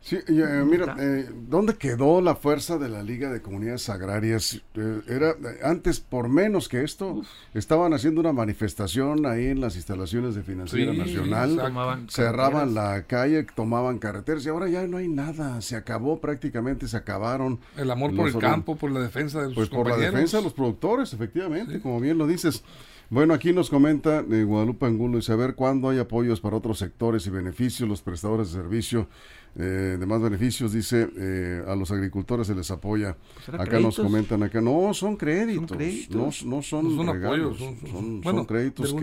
Sí, 0.01 0.17
eh, 0.27 0.63
mira, 0.65 0.95
eh, 0.99 1.29
¿dónde 1.47 1.75
quedó 1.75 2.21
la 2.21 2.33
fuerza 2.35 2.79
de 2.79 2.89
la 2.89 3.03
Liga 3.03 3.31
de 3.31 3.39
Comunidades 3.39 3.87
Agrarias? 3.87 4.59
Eh, 4.73 5.01
era 5.07 5.35
antes, 5.63 5.99
por 5.99 6.27
menos 6.27 6.67
que 6.67 6.83
esto, 6.83 7.21
estaban 7.53 7.93
haciendo 7.93 8.19
una 8.19 8.33
manifestación 8.33 9.27
ahí 9.27 9.45
en 9.45 9.61
las 9.61 9.75
instalaciones 9.75 10.33
de 10.33 10.41
Financiera 10.41 10.91
Nacional, 10.91 12.07
cerraban 12.09 12.73
la 12.73 13.03
calle, 13.03 13.43
tomaban 13.43 13.99
carreteras 13.99 14.43
y 14.43 14.49
ahora 14.49 14.67
ya 14.69 14.87
no 14.87 14.97
hay 14.97 15.07
nada, 15.07 15.61
se 15.61 15.75
acabó 15.75 16.19
prácticamente, 16.19 16.87
se 16.87 16.97
acabaron. 16.97 17.59
El 17.77 17.91
amor 17.91 18.15
por 18.15 18.27
el 18.27 18.37
campo, 18.39 18.75
por 18.75 18.89
la 18.89 19.01
defensa 19.01 19.39
de 19.39 19.49
los 19.49 19.55
Pues 19.55 19.69
por 19.69 19.87
la 19.87 19.97
defensa 19.97 20.37
de 20.37 20.43
los 20.43 20.53
productores, 20.53 21.13
efectivamente, 21.13 21.79
como 21.79 21.99
bien 21.99 22.17
lo 22.17 22.25
dices. 22.25 22.63
Bueno, 23.11 23.33
aquí 23.33 23.51
nos 23.51 23.69
comenta 23.69 24.21
Guadalupe 24.21 24.85
Angulo 24.85 25.17
y 25.17 25.21
saber 25.21 25.53
cuándo 25.55 25.89
hay 25.89 25.99
apoyos 25.99 26.39
para 26.39 26.55
otros 26.55 26.79
sectores 26.79 27.27
y 27.27 27.29
beneficios, 27.29 27.87
los 27.87 28.01
prestadores 28.01 28.53
de 28.53 28.61
servicio 28.61 29.09
eh, 29.53 29.97
de 29.99 30.05
más 30.05 30.21
beneficios, 30.21 30.71
dice, 30.71 31.09
eh, 31.17 31.61
a 31.67 31.75
los 31.75 31.91
agricultores 31.91 32.47
se 32.47 32.55
les 32.55 32.71
apoya. 32.71 33.17
Pues 33.45 33.59
acá 33.59 33.79
nos 33.79 33.97
comentan, 33.97 34.43
acá 34.43 34.61
no, 34.61 34.93
son 34.93 35.17
créditos, 35.17 35.77
No, 36.09 36.29
no, 36.45 36.61
son, 36.61 37.07
regalos, 37.07 37.57
son, 37.57 38.45
créditos 38.45 38.93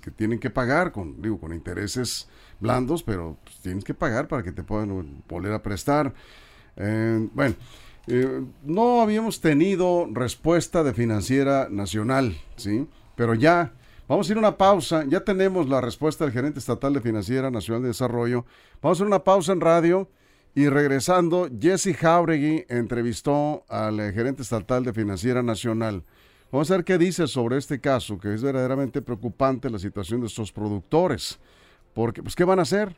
que, 0.00 0.10
tienen 0.10 0.40
que 0.40 0.50
pagar 0.50 0.90
con, 0.90 1.22
digo, 1.22 1.38
con 1.38 1.54
intereses 1.54 2.28
blandos, 2.58 3.04
pero 3.04 3.38
pues, 3.44 3.58
tienes 3.60 3.84
que 3.84 3.94
pagar 3.94 4.26
para 4.26 4.42
que 4.42 4.50
te 4.50 4.64
puedan 4.64 5.22
volver 5.28 5.52
a 5.52 5.62
prestar. 5.62 6.12
Eh, 6.76 7.28
bueno, 7.32 7.54
no 8.64 9.02
habíamos 9.02 9.40
tenido 9.40 10.08
respuesta 10.10 10.82
de 10.82 10.94
financiera 10.94 11.68
nacional, 11.70 12.36
¿sí? 12.56 12.88
Pero 13.14 13.34
ya 13.34 13.72
Vamos 14.12 14.28
a 14.28 14.32
ir 14.32 14.36
a 14.36 14.40
una 14.40 14.58
pausa. 14.58 15.06
Ya 15.08 15.20
tenemos 15.20 15.70
la 15.70 15.80
respuesta 15.80 16.26
del 16.26 16.34
gerente 16.34 16.58
estatal 16.58 16.92
de 16.92 17.00
Financiera 17.00 17.50
Nacional 17.50 17.80
de 17.80 17.88
Desarrollo. 17.88 18.44
Vamos 18.82 18.98
a 18.98 18.98
hacer 18.98 19.06
una 19.06 19.24
pausa 19.24 19.52
en 19.52 19.62
radio 19.62 20.06
Y 20.54 20.68
regresando, 20.68 21.48
Jesse 21.58 21.96
Jauregui 21.96 22.66
entrevistó 22.68 23.64
al 23.70 23.98
eh, 24.00 24.12
gerente 24.12 24.42
estatal 24.42 24.84
de 24.84 24.92
Financiera 24.92 25.42
Nacional. 25.42 26.04
Vamos 26.50 26.70
a 26.70 26.76
ver 26.76 26.84
qué 26.84 26.98
dice 26.98 27.26
sobre 27.26 27.56
este 27.56 27.80
caso, 27.80 28.18
que 28.18 28.34
es 28.34 28.42
verdaderamente 28.42 29.00
preocupante 29.00 29.70
la 29.70 29.78
situación 29.78 30.20
de 30.20 30.26
estos 30.26 30.52
productores. 30.52 31.40
Porque, 31.94 32.22
pues, 32.22 32.36
¿qué 32.36 32.44
van 32.44 32.58
a 32.58 32.62
hacer? 32.62 32.94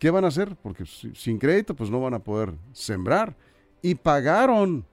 ¿Qué 0.00 0.10
van 0.10 0.24
a 0.24 0.28
hacer? 0.28 0.56
Porque 0.56 0.86
sin 0.86 1.38
crédito, 1.38 1.76
pues 1.76 1.88
no 1.88 2.00
van 2.00 2.14
a 2.14 2.18
poder 2.18 2.52
sembrar. 2.72 3.36
Y 3.80 3.94
pagaron. 3.94 4.84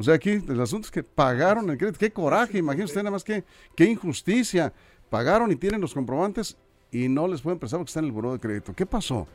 O 0.00 0.02
sea, 0.02 0.14
aquí 0.14 0.30
el 0.30 0.58
asunto 0.58 0.86
es 0.86 0.90
que 0.90 1.02
pagaron 1.02 1.68
el 1.68 1.76
crédito. 1.76 1.98
Qué 1.98 2.10
coraje, 2.10 2.56
imagínense 2.56 2.92
usted 2.92 3.02
nada 3.02 3.10
más 3.10 3.22
que, 3.22 3.44
qué 3.76 3.84
injusticia. 3.84 4.72
Pagaron 5.10 5.52
y 5.52 5.56
tienen 5.56 5.78
los 5.78 5.92
comprobantes 5.92 6.56
y 6.90 7.06
no 7.06 7.28
les 7.28 7.42
pueden 7.42 7.58
prestar 7.58 7.80
porque 7.80 7.90
está 7.90 8.00
en 8.00 8.06
el 8.06 8.12
buró 8.12 8.32
de 8.32 8.38
crédito. 8.38 8.72
¿Qué 8.72 8.86
pasó? 8.86 9.28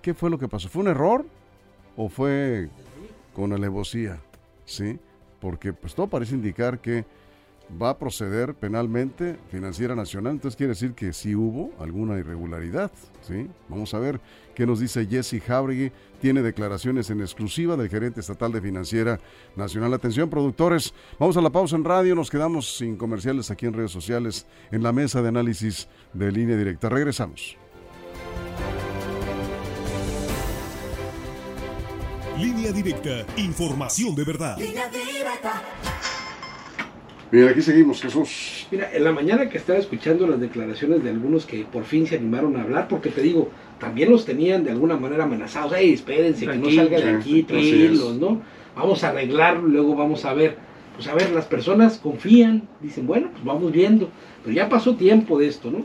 ¿Qué 0.00 0.14
fue 0.14 0.30
lo 0.30 0.38
que 0.38 0.48
pasó? 0.48 0.70
¿Fue 0.70 0.80
un 0.80 0.88
error 0.88 1.26
o 1.98 2.08
fue 2.08 2.70
con 3.34 3.52
alevosía? 3.52 4.18
¿Sí? 4.64 4.98
Porque 5.38 5.74
pues 5.74 5.94
todo 5.94 6.06
parece 6.06 6.34
indicar 6.34 6.78
que 6.78 7.04
va 7.70 7.90
a 7.90 7.98
proceder 7.98 8.54
penalmente 8.54 9.38
Financiera 9.50 9.94
Nacional, 9.94 10.32
entonces 10.32 10.56
quiere 10.56 10.72
decir 10.72 10.92
que 10.92 11.12
sí 11.12 11.34
hubo 11.34 11.72
alguna 11.80 12.18
irregularidad, 12.18 12.90
¿sí? 13.26 13.48
Vamos 13.68 13.92
a 13.94 13.98
ver 13.98 14.20
qué 14.54 14.66
nos 14.66 14.80
dice 14.80 15.06
Jesse 15.06 15.42
Jauregui, 15.44 15.92
tiene 16.20 16.42
declaraciones 16.42 17.10
en 17.10 17.20
exclusiva 17.20 17.76
del 17.76 17.88
gerente 17.88 18.20
estatal 18.20 18.52
de 18.52 18.60
Financiera 18.60 19.20
Nacional. 19.56 19.92
Atención, 19.94 20.30
productores, 20.30 20.94
vamos 21.18 21.36
a 21.36 21.40
la 21.40 21.50
pausa 21.50 21.76
en 21.76 21.84
radio, 21.84 22.14
nos 22.14 22.30
quedamos 22.30 22.76
sin 22.76 22.96
comerciales 22.96 23.50
aquí 23.50 23.66
en 23.66 23.74
redes 23.74 23.90
sociales, 23.90 24.46
en 24.70 24.82
la 24.82 24.92
mesa 24.92 25.20
de 25.22 25.28
análisis 25.28 25.88
de 26.12 26.32
línea 26.32 26.56
directa. 26.56 26.88
Regresamos. 26.88 27.56
Línea 32.38 32.70
directa, 32.70 33.24
información 33.38 34.14
de 34.14 34.24
verdad. 34.24 34.58
Línea 34.58 34.88
directa. 34.90 35.62
Bien, 37.32 37.48
aquí 37.48 37.60
seguimos, 37.60 38.00
Jesús. 38.00 38.68
Mira, 38.70 38.88
en 38.92 39.02
la 39.02 39.10
mañana 39.10 39.48
que 39.48 39.58
estaba 39.58 39.80
escuchando 39.80 40.28
las 40.28 40.38
declaraciones 40.38 41.02
de 41.02 41.10
algunos 41.10 41.44
que 41.44 41.64
por 41.64 41.82
fin 41.82 42.06
se 42.06 42.16
animaron 42.16 42.56
a 42.56 42.62
hablar, 42.62 42.86
porque 42.86 43.10
te 43.10 43.20
digo, 43.20 43.50
también 43.80 44.12
los 44.12 44.24
tenían 44.24 44.62
de 44.62 44.70
alguna 44.70 44.96
manera 44.96 45.24
amenazados. 45.24 45.72
Hey, 45.76 45.92
espérense, 45.92 46.46
que 46.46 46.56
no 46.56 46.70
salgan 46.70 47.00
de 47.02 47.10
aquí, 47.10 47.42
tranquilos, 47.42 48.16
¿no? 48.16 48.42
Vamos 48.76 49.02
a 49.02 49.08
arreglarlo, 49.08 49.66
luego 49.66 49.96
vamos 49.96 50.24
a 50.24 50.34
ver. 50.34 50.56
Pues 50.94 51.08
a 51.08 51.14
ver, 51.14 51.32
las 51.32 51.46
personas 51.46 51.98
confían, 51.98 52.68
dicen, 52.80 53.08
bueno, 53.08 53.30
pues 53.32 53.44
vamos 53.44 53.72
viendo. 53.72 54.08
Pero 54.44 54.54
ya 54.54 54.68
pasó 54.68 54.94
tiempo 54.94 55.36
de 55.36 55.48
esto, 55.48 55.72
¿no? 55.72 55.84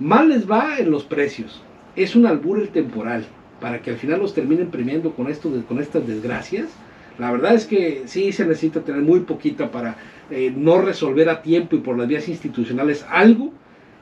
Mal 0.00 0.30
les 0.30 0.50
va 0.50 0.78
en 0.78 0.90
los 0.90 1.04
precios. 1.04 1.62
Es 1.94 2.16
un 2.16 2.26
albur 2.26 2.58
el 2.58 2.70
temporal, 2.70 3.24
para 3.60 3.80
que 3.80 3.90
al 3.90 3.98
final 3.98 4.18
los 4.18 4.34
terminen 4.34 4.68
premiando 4.70 5.12
con, 5.12 5.30
esto, 5.30 5.48
con 5.68 5.80
estas 5.80 6.08
desgracias. 6.08 6.70
La 7.18 7.30
verdad 7.30 7.54
es 7.54 7.66
que 7.66 8.02
sí 8.06 8.32
se 8.32 8.44
necesita 8.44 8.80
tener 8.80 9.02
muy 9.02 9.20
poquita 9.20 9.70
para 9.70 9.96
eh, 10.32 10.52
no 10.56 10.80
resolver 10.80 11.28
a 11.28 11.42
tiempo 11.42 11.76
y 11.76 11.80
por 11.80 11.98
las 11.98 12.08
vías 12.08 12.26
institucionales 12.26 13.04
algo 13.10 13.52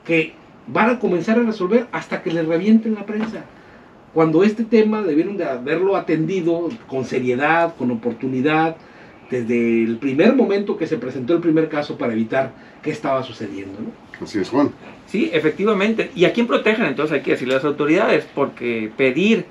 que 0.06 0.32
van 0.68 0.88
a 0.88 0.98
comenzar 1.00 1.38
a 1.38 1.42
resolver 1.42 1.88
hasta 1.90 2.22
que 2.22 2.30
les 2.30 2.46
revienten 2.46 2.94
la 2.94 3.04
prensa. 3.04 3.44
Cuando 4.14 4.44
este 4.44 4.64
tema 4.64 5.02
debieron 5.02 5.36
de 5.36 5.44
haberlo 5.44 5.96
atendido 5.96 6.68
con 6.86 7.04
seriedad, 7.04 7.74
con 7.76 7.90
oportunidad, 7.90 8.76
desde 9.30 9.82
el 9.82 9.96
primer 9.98 10.34
momento 10.34 10.76
que 10.76 10.86
se 10.86 10.98
presentó 10.98 11.34
el 11.34 11.40
primer 11.40 11.68
caso 11.68 11.98
para 11.98 12.12
evitar 12.12 12.52
qué 12.82 12.90
estaba 12.90 13.22
sucediendo. 13.22 13.78
Así 14.20 14.38
es, 14.38 14.48
Juan. 14.48 14.70
Sí, 15.06 15.30
efectivamente. 15.32 16.10
¿Y 16.14 16.24
a 16.26 16.32
quién 16.32 16.46
protegen? 16.46 16.86
Entonces 16.86 17.14
hay 17.14 17.22
que 17.22 17.32
decirle 17.32 17.54
a 17.54 17.56
las 17.56 17.64
autoridades, 17.64 18.26
porque 18.34 18.92
pedir 18.96 19.46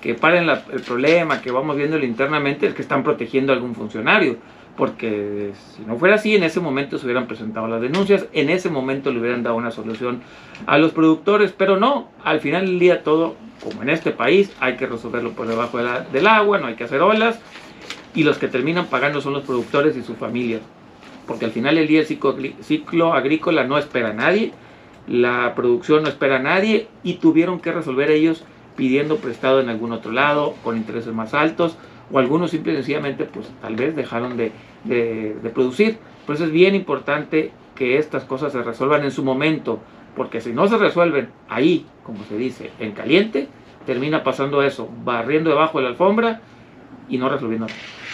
que 0.00 0.14
paren 0.14 0.48
el 0.48 0.80
problema, 0.80 1.40
que 1.40 1.50
vamos 1.50 1.76
viéndolo 1.76 2.04
internamente, 2.04 2.66
es 2.66 2.74
que 2.74 2.82
están 2.82 3.02
protegiendo 3.02 3.52
a 3.52 3.56
algún 3.56 3.74
funcionario 3.74 4.38
porque 4.80 5.52
si 5.76 5.82
no 5.82 5.98
fuera 5.98 6.14
así, 6.14 6.34
en 6.34 6.42
ese 6.42 6.58
momento 6.58 6.96
se 6.96 7.04
hubieran 7.04 7.26
presentado 7.26 7.68
las 7.68 7.82
denuncias, 7.82 8.26
en 8.32 8.48
ese 8.48 8.70
momento 8.70 9.12
le 9.12 9.20
hubieran 9.20 9.42
dado 9.42 9.56
una 9.56 9.70
solución 9.70 10.22
a 10.64 10.78
los 10.78 10.92
productores, 10.92 11.52
pero 11.52 11.76
no, 11.76 12.08
al 12.24 12.40
final 12.40 12.64
del 12.64 12.78
día 12.78 13.02
todo, 13.02 13.36
como 13.62 13.82
en 13.82 13.90
este 13.90 14.10
país, 14.10 14.50
hay 14.58 14.76
que 14.76 14.86
resolverlo 14.86 15.32
por 15.32 15.46
debajo 15.46 15.78
del 15.78 16.26
agua, 16.26 16.58
no 16.58 16.66
hay 16.66 16.76
que 16.76 16.84
hacer 16.84 17.02
olas, 17.02 17.38
y 18.14 18.22
los 18.24 18.38
que 18.38 18.48
terminan 18.48 18.86
pagando 18.86 19.20
son 19.20 19.34
los 19.34 19.44
productores 19.44 19.98
y 19.98 20.02
sus 20.02 20.16
familias, 20.16 20.62
porque 21.26 21.44
al 21.44 21.50
final 21.50 21.74
del 21.74 21.86
día 21.86 22.00
el 22.00 22.06
ciclo, 22.06 22.34
ciclo 22.62 23.12
agrícola 23.12 23.64
no 23.64 23.76
espera 23.76 24.10
a 24.10 24.14
nadie, 24.14 24.52
la 25.06 25.54
producción 25.54 26.04
no 26.04 26.08
espera 26.08 26.36
a 26.36 26.42
nadie, 26.42 26.88
y 27.02 27.16
tuvieron 27.16 27.60
que 27.60 27.72
resolver 27.72 28.10
ellos 28.10 28.44
pidiendo 28.80 29.18
prestado 29.18 29.60
en 29.60 29.68
algún 29.68 29.92
otro 29.92 30.10
lado, 30.10 30.54
con 30.64 30.78
intereses 30.78 31.12
más 31.12 31.34
altos, 31.34 31.76
o 32.10 32.18
algunos 32.18 32.50
simple 32.50 32.72
y 32.72 32.76
sencillamente 32.76 33.26
pues 33.26 33.46
tal 33.60 33.76
vez 33.76 33.94
dejaron 33.94 34.38
de, 34.38 34.52
de, 34.84 35.50
producir. 35.52 35.98
Por 36.24 36.36
eso 36.36 36.46
es 36.46 36.50
bien 36.50 36.74
importante 36.74 37.52
que 37.74 37.98
estas 37.98 38.24
cosas 38.24 38.52
se 38.52 38.62
resuelvan 38.62 39.04
en 39.04 39.10
su 39.10 39.22
momento, 39.22 39.80
porque 40.16 40.40
si 40.40 40.54
no 40.54 40.66
se 40.66 40.78
resuelven 40.78 41.28
ahí, 41.50 41.84
como 42.04 42.24
se 42.24 42.38
dice, 42.38 42.70
en 42.78 42.92
caliente, 42.92 43.48
termina 43.84 44.24
pasando 44.24 44.62
eso, 44.62 44.88
barriendo 45.04 45.50
debajo 45.50 45.76
de 45.76 45.84
la 45.84 45.90
alfombra 45.90 46.40
y 47.10 47.18
no 47.18 47.28
resolviendo. 47.28 47.66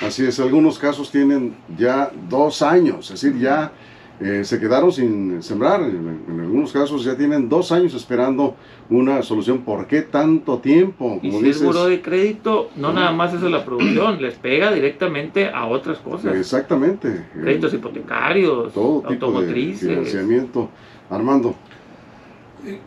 Así 0.05 0.27
es, 0.27 0.41
algunos 0.41 0.81
casos 0.81 1.13
tienen 1.13 1.55
ya 1.79 2.11
dos 2.29 2.61
años, 2.61 3.09
es 3.13 3.21
decir, 3.21 3.41
ya 3.41 3.71
eh, 4.19 4.45
se 4.45 4.59
quedaron 4.59 4.91
sin 4.93 5.43
sembrar. 5.43 5.83
En, 5.83 6.41
algunos 6.41 6.73
casos 6.73 7.05
ya 7.05 7.17
tienen 7.17 7.49
dos 7.49 7.71
años 7.71 7.93
esperando 7.95 8.57
una 8.89 9.23
solución. 9.23 9.63
¿Por 9.63 9.87
qué 9.87 10.03
tanto 10.03 10.59
tiempo? 10.59 11.19
y 11.23 11.31
si 11.31 11.37
el 11.37 11.89
de 11.89 12.01
crédito 12.03 12.71
no 12.77 12.93
nada 12.93 13.13
más 13.13 13.35
es 13.35 13.43
la 13.43 13.65
producción, 13.65 14.21
les 14.23 14.35
pega 14.35 14.73
directamente 14.73 15.51
a 15.51 15.67
otras 15.67 15.99
cosas. 15.99 16.35
Exactamente. 16.35 17.27
Créditos 17.33 17.75
hipotecarios, 17.75 18.73
todo 18.73 19.03
automotrices. 19.07 19.89
financiamiento. 19.89 20.71
Armando. 21.11 21.55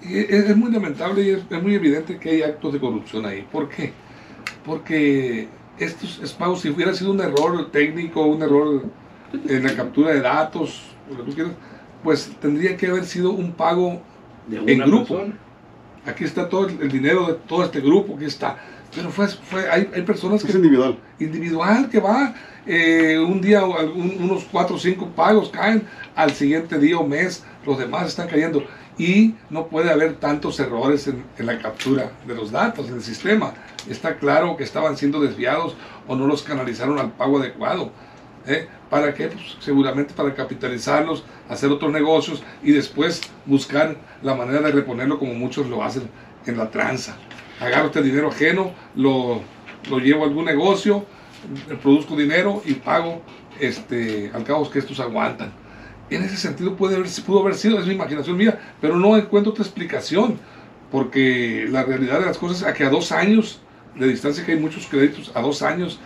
Es 0.01 0.57
muy 0.57 0.71
lamentable 0.71 1.24
y 1.24 1.29
es, 1.29 1.63
muy 1.63 1.75
evidente 1.75 2.17
que 2.17 2.29
hay 2.31 2.41
actos 2.41 2.74
de 2.74 2.79
corrupción 2.79 3.25
ahí. 3.25 3.45
¿Por 3.50 3.69
qué? 3.69 3.93
Porque 4.65 5.48
estos 5.77 6.33
pagos, 6.33 6.62
si 6.62 6.69
hubiera 6.69 6.93
sido 6.93 7.12
un 7.12 7.21
error 7.21 7.69
técnico, 7.71 8.25
un 8.25 8.41
error 8.41 8.83
en 9.48 9.63
la 9.63 9.75
captura 9.75 10.12
de 10.12 10.21
datos, 10.21 10.88
pues 12.04 12.32
tendría 12.42 12.78
que 12.78 12.88
haber 12.88 13.06
sido 13.06 13.32
un 13.32 13.51
pago 13.51 14.01
en 14.51 14.80
grupo. 14.80 15.22
Aquí 16.06 16.24
está 16.24 16.48
todo 16.48 16.68
el 16.68 16.89
dinero 16.89 17.28
de 17.28 17.34
todo 17.34 17.63
este 17.63 17.82
grupo, 17.82 18.16
aquí 18.16 18.25
está. 18.25 18.58
Pero 18.96 19.12
fue, 19.12 19.28
fue 19.28 19.70
hay, 19.70 19.89
hay 19.94 20.01
personas 20.01 20.42
que... 20.42 20.50
Es 20.50 20.56
individual. 20.56 20.98
Individual, 21.20 21.89
que 21.89 22.00
va, 22.00 22.34
eh, 22.66 23.20
un 23.20 23.39
día 23.42 23.63
unos 23.63 24.46
cuatro 24.51 24.78
o 24.78 24.80
cinco 24.80 25.08
pagos 25.16 25.50
caen, 25.50 25.84
al 26.16 26.32
siguiente 26.32 26.80
día 26.80 26.98
o 26.98 27.06
mes 27.06 27.44
los 27.66 27.78
demás 27.78 28.08
están 28.08 28.28
cayendo. 28.28 28.63
Y 28.98 29.36
no 29.50 29.68
puede 29.68 29.92
haber 29.92 30.16
tantos 30.16 30.60
errores 30.60 31.08
en, 31.08 31.24
en 31.38 31.46
la 31.46 31.60
captura 31.60 32.12
de 32.28 32.36
los 32.36 32.51
datos 32.51 32.89
en 32.89 32.96
el 32.96 33.01
sistema. 33.01 33.54
Está 33.88 34.18
claro 34.18 34.58
que 34.58 34.63
estaban 34.63 34.98
siendo 34.98 35.22
desviados 35.22 35.75
o 36.08 36.16
no 36.16 36.25
los 36.28 36.44
canalizaron 36.44 36.98
al 37.00 37.12
pago 37.12 37.39
adecuado. 37.39 37.92
¿Eh? 38.46 38.67
¿Para 38.89 39.13
qué? 39.13 39.27
Pues 39.27 39.58
seguramente 39.60 40.13
para 40.13 40.34
capitalizarlos, 40.34 41.24
hacer 41.48 41.69
otros 41.69 41.91
negocios 41.91 42.43
y 42.63 42.72
después 42.72 43.22
buscar 43.46 43.98
la 44.24 44.36
manera 44.36 44.62
de 44.62 44.72
reponerlo 44.72 45.19
como 45.19 45.34
muchos 45.34 45.67
lo 45.67 45.84
hacen 45.84 46.03
en 46.46 46.58
la 46.58 46.69
tranza. 46.69 47.15
Agarro 47.60 47.88
este 47.88 48.01
dinero 48.01 48.29
ajeno, 48.29 48.72
lo, 48.96 49.41
lo 49.89 50.00
llevo 50.00 50.24
a 50.24 50.27
algún 50.27 50.46
negocio, 50.46 51.05
produzco 51.81 52.15
dinero 52.15 52.62
y 52.65 52.74
pago 52.75 53.22
este, 53.60 54.31
al 54.34 54.43
cabo 54.43 54.69
que 54.69 54.79
estos 54.79 55.00
aguantan. 55.00 55.51
En 56.10 56.24
ese 56.24 56.38
sentido 56.38 56.75
puede 56.75 56.96
haber, 56.96 57.08
pudo 57.25 57.41
haber 57.41 57.55
sido, 57.55 57.79
es 57.79 57.86
mi 57.86 57.93
imaginación 57.93 58.36
mía, 58.36 58.60
pero 58.81 58.96
no 58.96 59.15
encuentro 59.15 59.51
otra 59.51 59.63
explicación, 59.63 60.39
porque 60.91 61.67
la 61.69 61.84
realidad 61.84 62.19
de 62.19 62.25
las 62.25 62.38
cosas 62.38 62.67
es 62.67 62.74
que 62.74 62.84
a 62.84 62.89
dos 62.89 63.12
años 63.12 63.62
de 63.96 64.08
distancia, 64.08 64.46
que 64.46 64.53
hay 64.53 64.60
muchos 64.60 64.88
créditos, 64.88 65.31
a 65.36 65.41
dos 65.41 65.62
años 65.62 66.00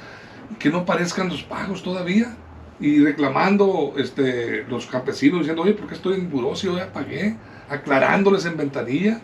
que 0.59 0.69
no 0.69 0.85
parezcan 0.85 1.29
los 1.29 1.43
pagos 1.43 1.83
todavía. 1.83 2.35
Y 2.79 3.03
reclamando 3.03 3.93
este, 3.97 4.65
los 4.67 4.87
campesinos 4.87 5.39
diciendo, 5.39 5.61
oye, 5.61 5.73
¿por 5.73 5.87
qué 5.87 5.93
estoy 5.93 6.15
en 6.15 6.29
buró 6.29 6.55
si 6.55 6.67
yo 6.67 6.75
ya 6.75 6.91
pagué? 6.91 7.37
Aclarándoles 7.69 8.45
en 8.45 8.57
ventanilla. 8.57 9.21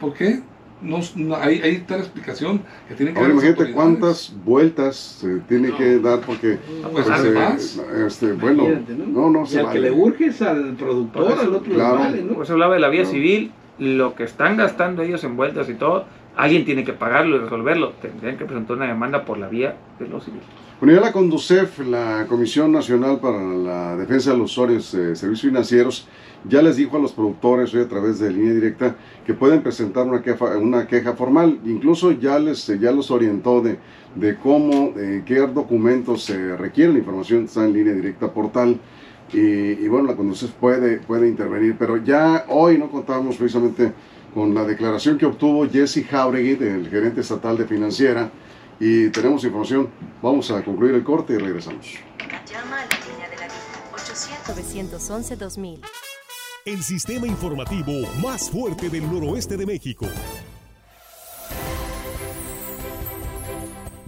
¿Por 0.00 0.14
qué? 0.14 0.40
No, 0.80 1.00
hay, 1.34 1.60
hay 1.60 1.78
tal 1.78 1.98
explicación 1.98 2.62
que 2.88 2.94
tienen 2.94 3.14
que 3.14 3.20
Ahora 3.20 3.32
imagínate 3.32 3.72
cuántas 3.72 4.32
vueltas 4.44 4.96
se 4.96 5.40
tiene 5.40 5.72
que 5.74 5.98
dar 5.98 6.20
porque 6.20 6.58
ah, 6.84 6.88
pues, 6.92 7.06
pues 7.06 7.18
además 7.18 7.80
este, 8.06 8.32
bueno 8.32 8.64
no 9.08 9.28
no, 9.28 9.44
y 9.50 9.56
al 9.56 9.72
que 9.72 9.80
le 9.80 9.90
urges 9.90 10.40
al 10.40 10.74
productor 10.74 11.32
al 11.32 11.52
otro 11.52 11.74
claro. 11.74 12.10
¿no? 12.22 12.34
pues 12.34 12.50
hablaba 12.50 12.74
de 12.74 12.80
la 12.80 12.90
vía 12.90 13.04
civil 13.04 13.50
lo 13.80 14.14
que 14.14 14.22
están 14.22 14.56
gastando 14.56 15.02
ellos 15.02 15.24
en 15.24 15.36
vueltas 15.36 15.68
y 15.68 15.74
todo 15.74 16.04
alguien 16.38 16.64
tiene 16.64 16.84
que 16.84 16.92
pagarlo 16.92 17.36
y 17.36 17.40
resolverlo. 17.40 17.90
Tendrían 18.00 18.38
que 18.38 18.44
presentar 18.44 18.76
una 18.76 18.86
demanda 18.86 19.24
por 19.24 19.38
la 19.38 19.48
vía 19.48 19.76
de 19.98 20.08
los 20.08 20.24
civiles. 20.24 20.46
Bueno, 20.80 20.94
ya 20.94 21.00
la 21.00 21.12
Conducef, 21.12 21.80
la 21.80 22.26
Comisión 22.28 22.70
Nacional 22.70 23.18
para 23.18 23.42
la 23.42 23.96
Defensa 23.96 24.30
de 24.30 24.38
los 24.38 24.52
Usuarios 24.52 24.92
de 24.92 25.16
Servicios 25.16 25.50
Financieros, 25.50 26.06
ya 26.48 26.62
les 26.62 26.76
dijo 26.76 26.96
a 26.96 27.00
los 27.00 27.10
productores 27.10 27.74
hoy 27.74 27.80
a 27.80 27.88
través 27.88 28.20
de 28.20 28.30
línea 28.30 28.54
directa 28.54 28.94
que 29.26 29.34
pueden 29.34 29.60
presentar 29.60 30.06
una 30.06 30.22
queja, 30.22 30.56
una 30.56 30.86
queja 30.86 31.14
formal. 31.14 31.58
Incluso 31.64 32.12
ya 32.12 32.38
les 32.38 32.64
ya 32.78 32.92
los 32.92 33.10
orientó 33.10 33.60
de, 33.60 33.78
de 34.14 34.36
cómo, 34.36 34.92
de 34.94 35.24
qué 35.26 35.40
documentos 35.40 36.22
se 36.22 36.56
requiere. 36.56 36.92
La 36.92 37.00
información 37.00 37.46
está 37.46 37.64
en 37.64 37.72
línea 37.72 37.92
directa 37.92 38.32
portal. 38.32 38.78
Y, 39.32 39.40
y 39.40 39.88
bueno, 39.88 40.06
la 40.06 40.14
Conducef 40.14 40.52
puede, 40.52 40.98
puede 41.00 41.26
intervenir. 41.26 41.74
Pero 41.76 41.96
ya 41.96 42.44
hoy 42.46 42.78
no 42.78 42.88
contamos 42.88 43.36
precisamente 43.36 43.92
con 44.38 44.54
la 44.54 44.62
declaración 44.62 45.18
que 45.18 45.26
obtuvo 45.26 45.68
Jesse 45.68 46.06
Jauregui, 46.08 46.54
del 46.54 46.88
gerente 46.88 47.22
estatal 47.22 47.58
de 47.58 47.66
financiera, 47.66 48.30
y 48.78 49.08
tenemos 49.08 49.42
información. 49.42 49.88
Vamos 50.22 50.48
a 50.52 50.62
concluir 50.62 50.94
el 50.94 51.02
corte 51.02 51.32
y 51.32 51.38
regresamos. 51.38 51.96
Llama 52.48 52.82
a 52.82 52.86
la 52.86 53.10
línea 53.10 53.28
de 53.28 53.36
la 53.36 53.46
vida 53.46 53.56
800 53.92 54.48
911 54.50 55.36
2000. 55.36 55.80
El 56.66 56.82
sistema 56.84 57.26
informativo 57.26 57.92
más 58.22 58.48
fuerte 58.48 58.88
del 58.88 59.10
noroeste 59.12 59.56
de 59.56 59.66
México. 59.66 60.06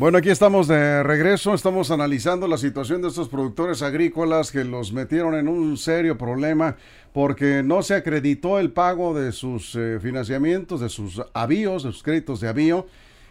Bueno, 0.01 0.17
aquí 0.17 0.31
estamos 0.31 0.67
de 0.67 1.03
regreso, 1.03 1.53
estamos 1.53 1.91
analizando 1.91 2.49
la 2.49 2.57
situación 2.57 3.03
de 3.03 3.09
estos 3.09 3.29
productores 3.29 3.83
agrícolas 3.83 4.51
que 4.51 4.65
los 4.65 4.95
metieron 4.95 5.35
en 5.35 5.47
un 5.47 5.77
serio 5.77 6.17
problema 6.17 6.79
porque 7.13 7.63
no 7.63 7.83
se 7.83 7.97
acreditó 7.97 8.59
el 8.59 8.73
pago 8.73 9.13
de 9.13 9.31
sus 9.33 9.75
eh, 9.75 9.99
financiamientos, 10.01 10.81
de 10.81 10.89
sus 10.89 11.21
avíos, 11.35 11.83
de 11.83 11.93
sus 11.93 12.03
créditos 12.03 12.41
de 12.41 12.49
avío, 12.49 12.87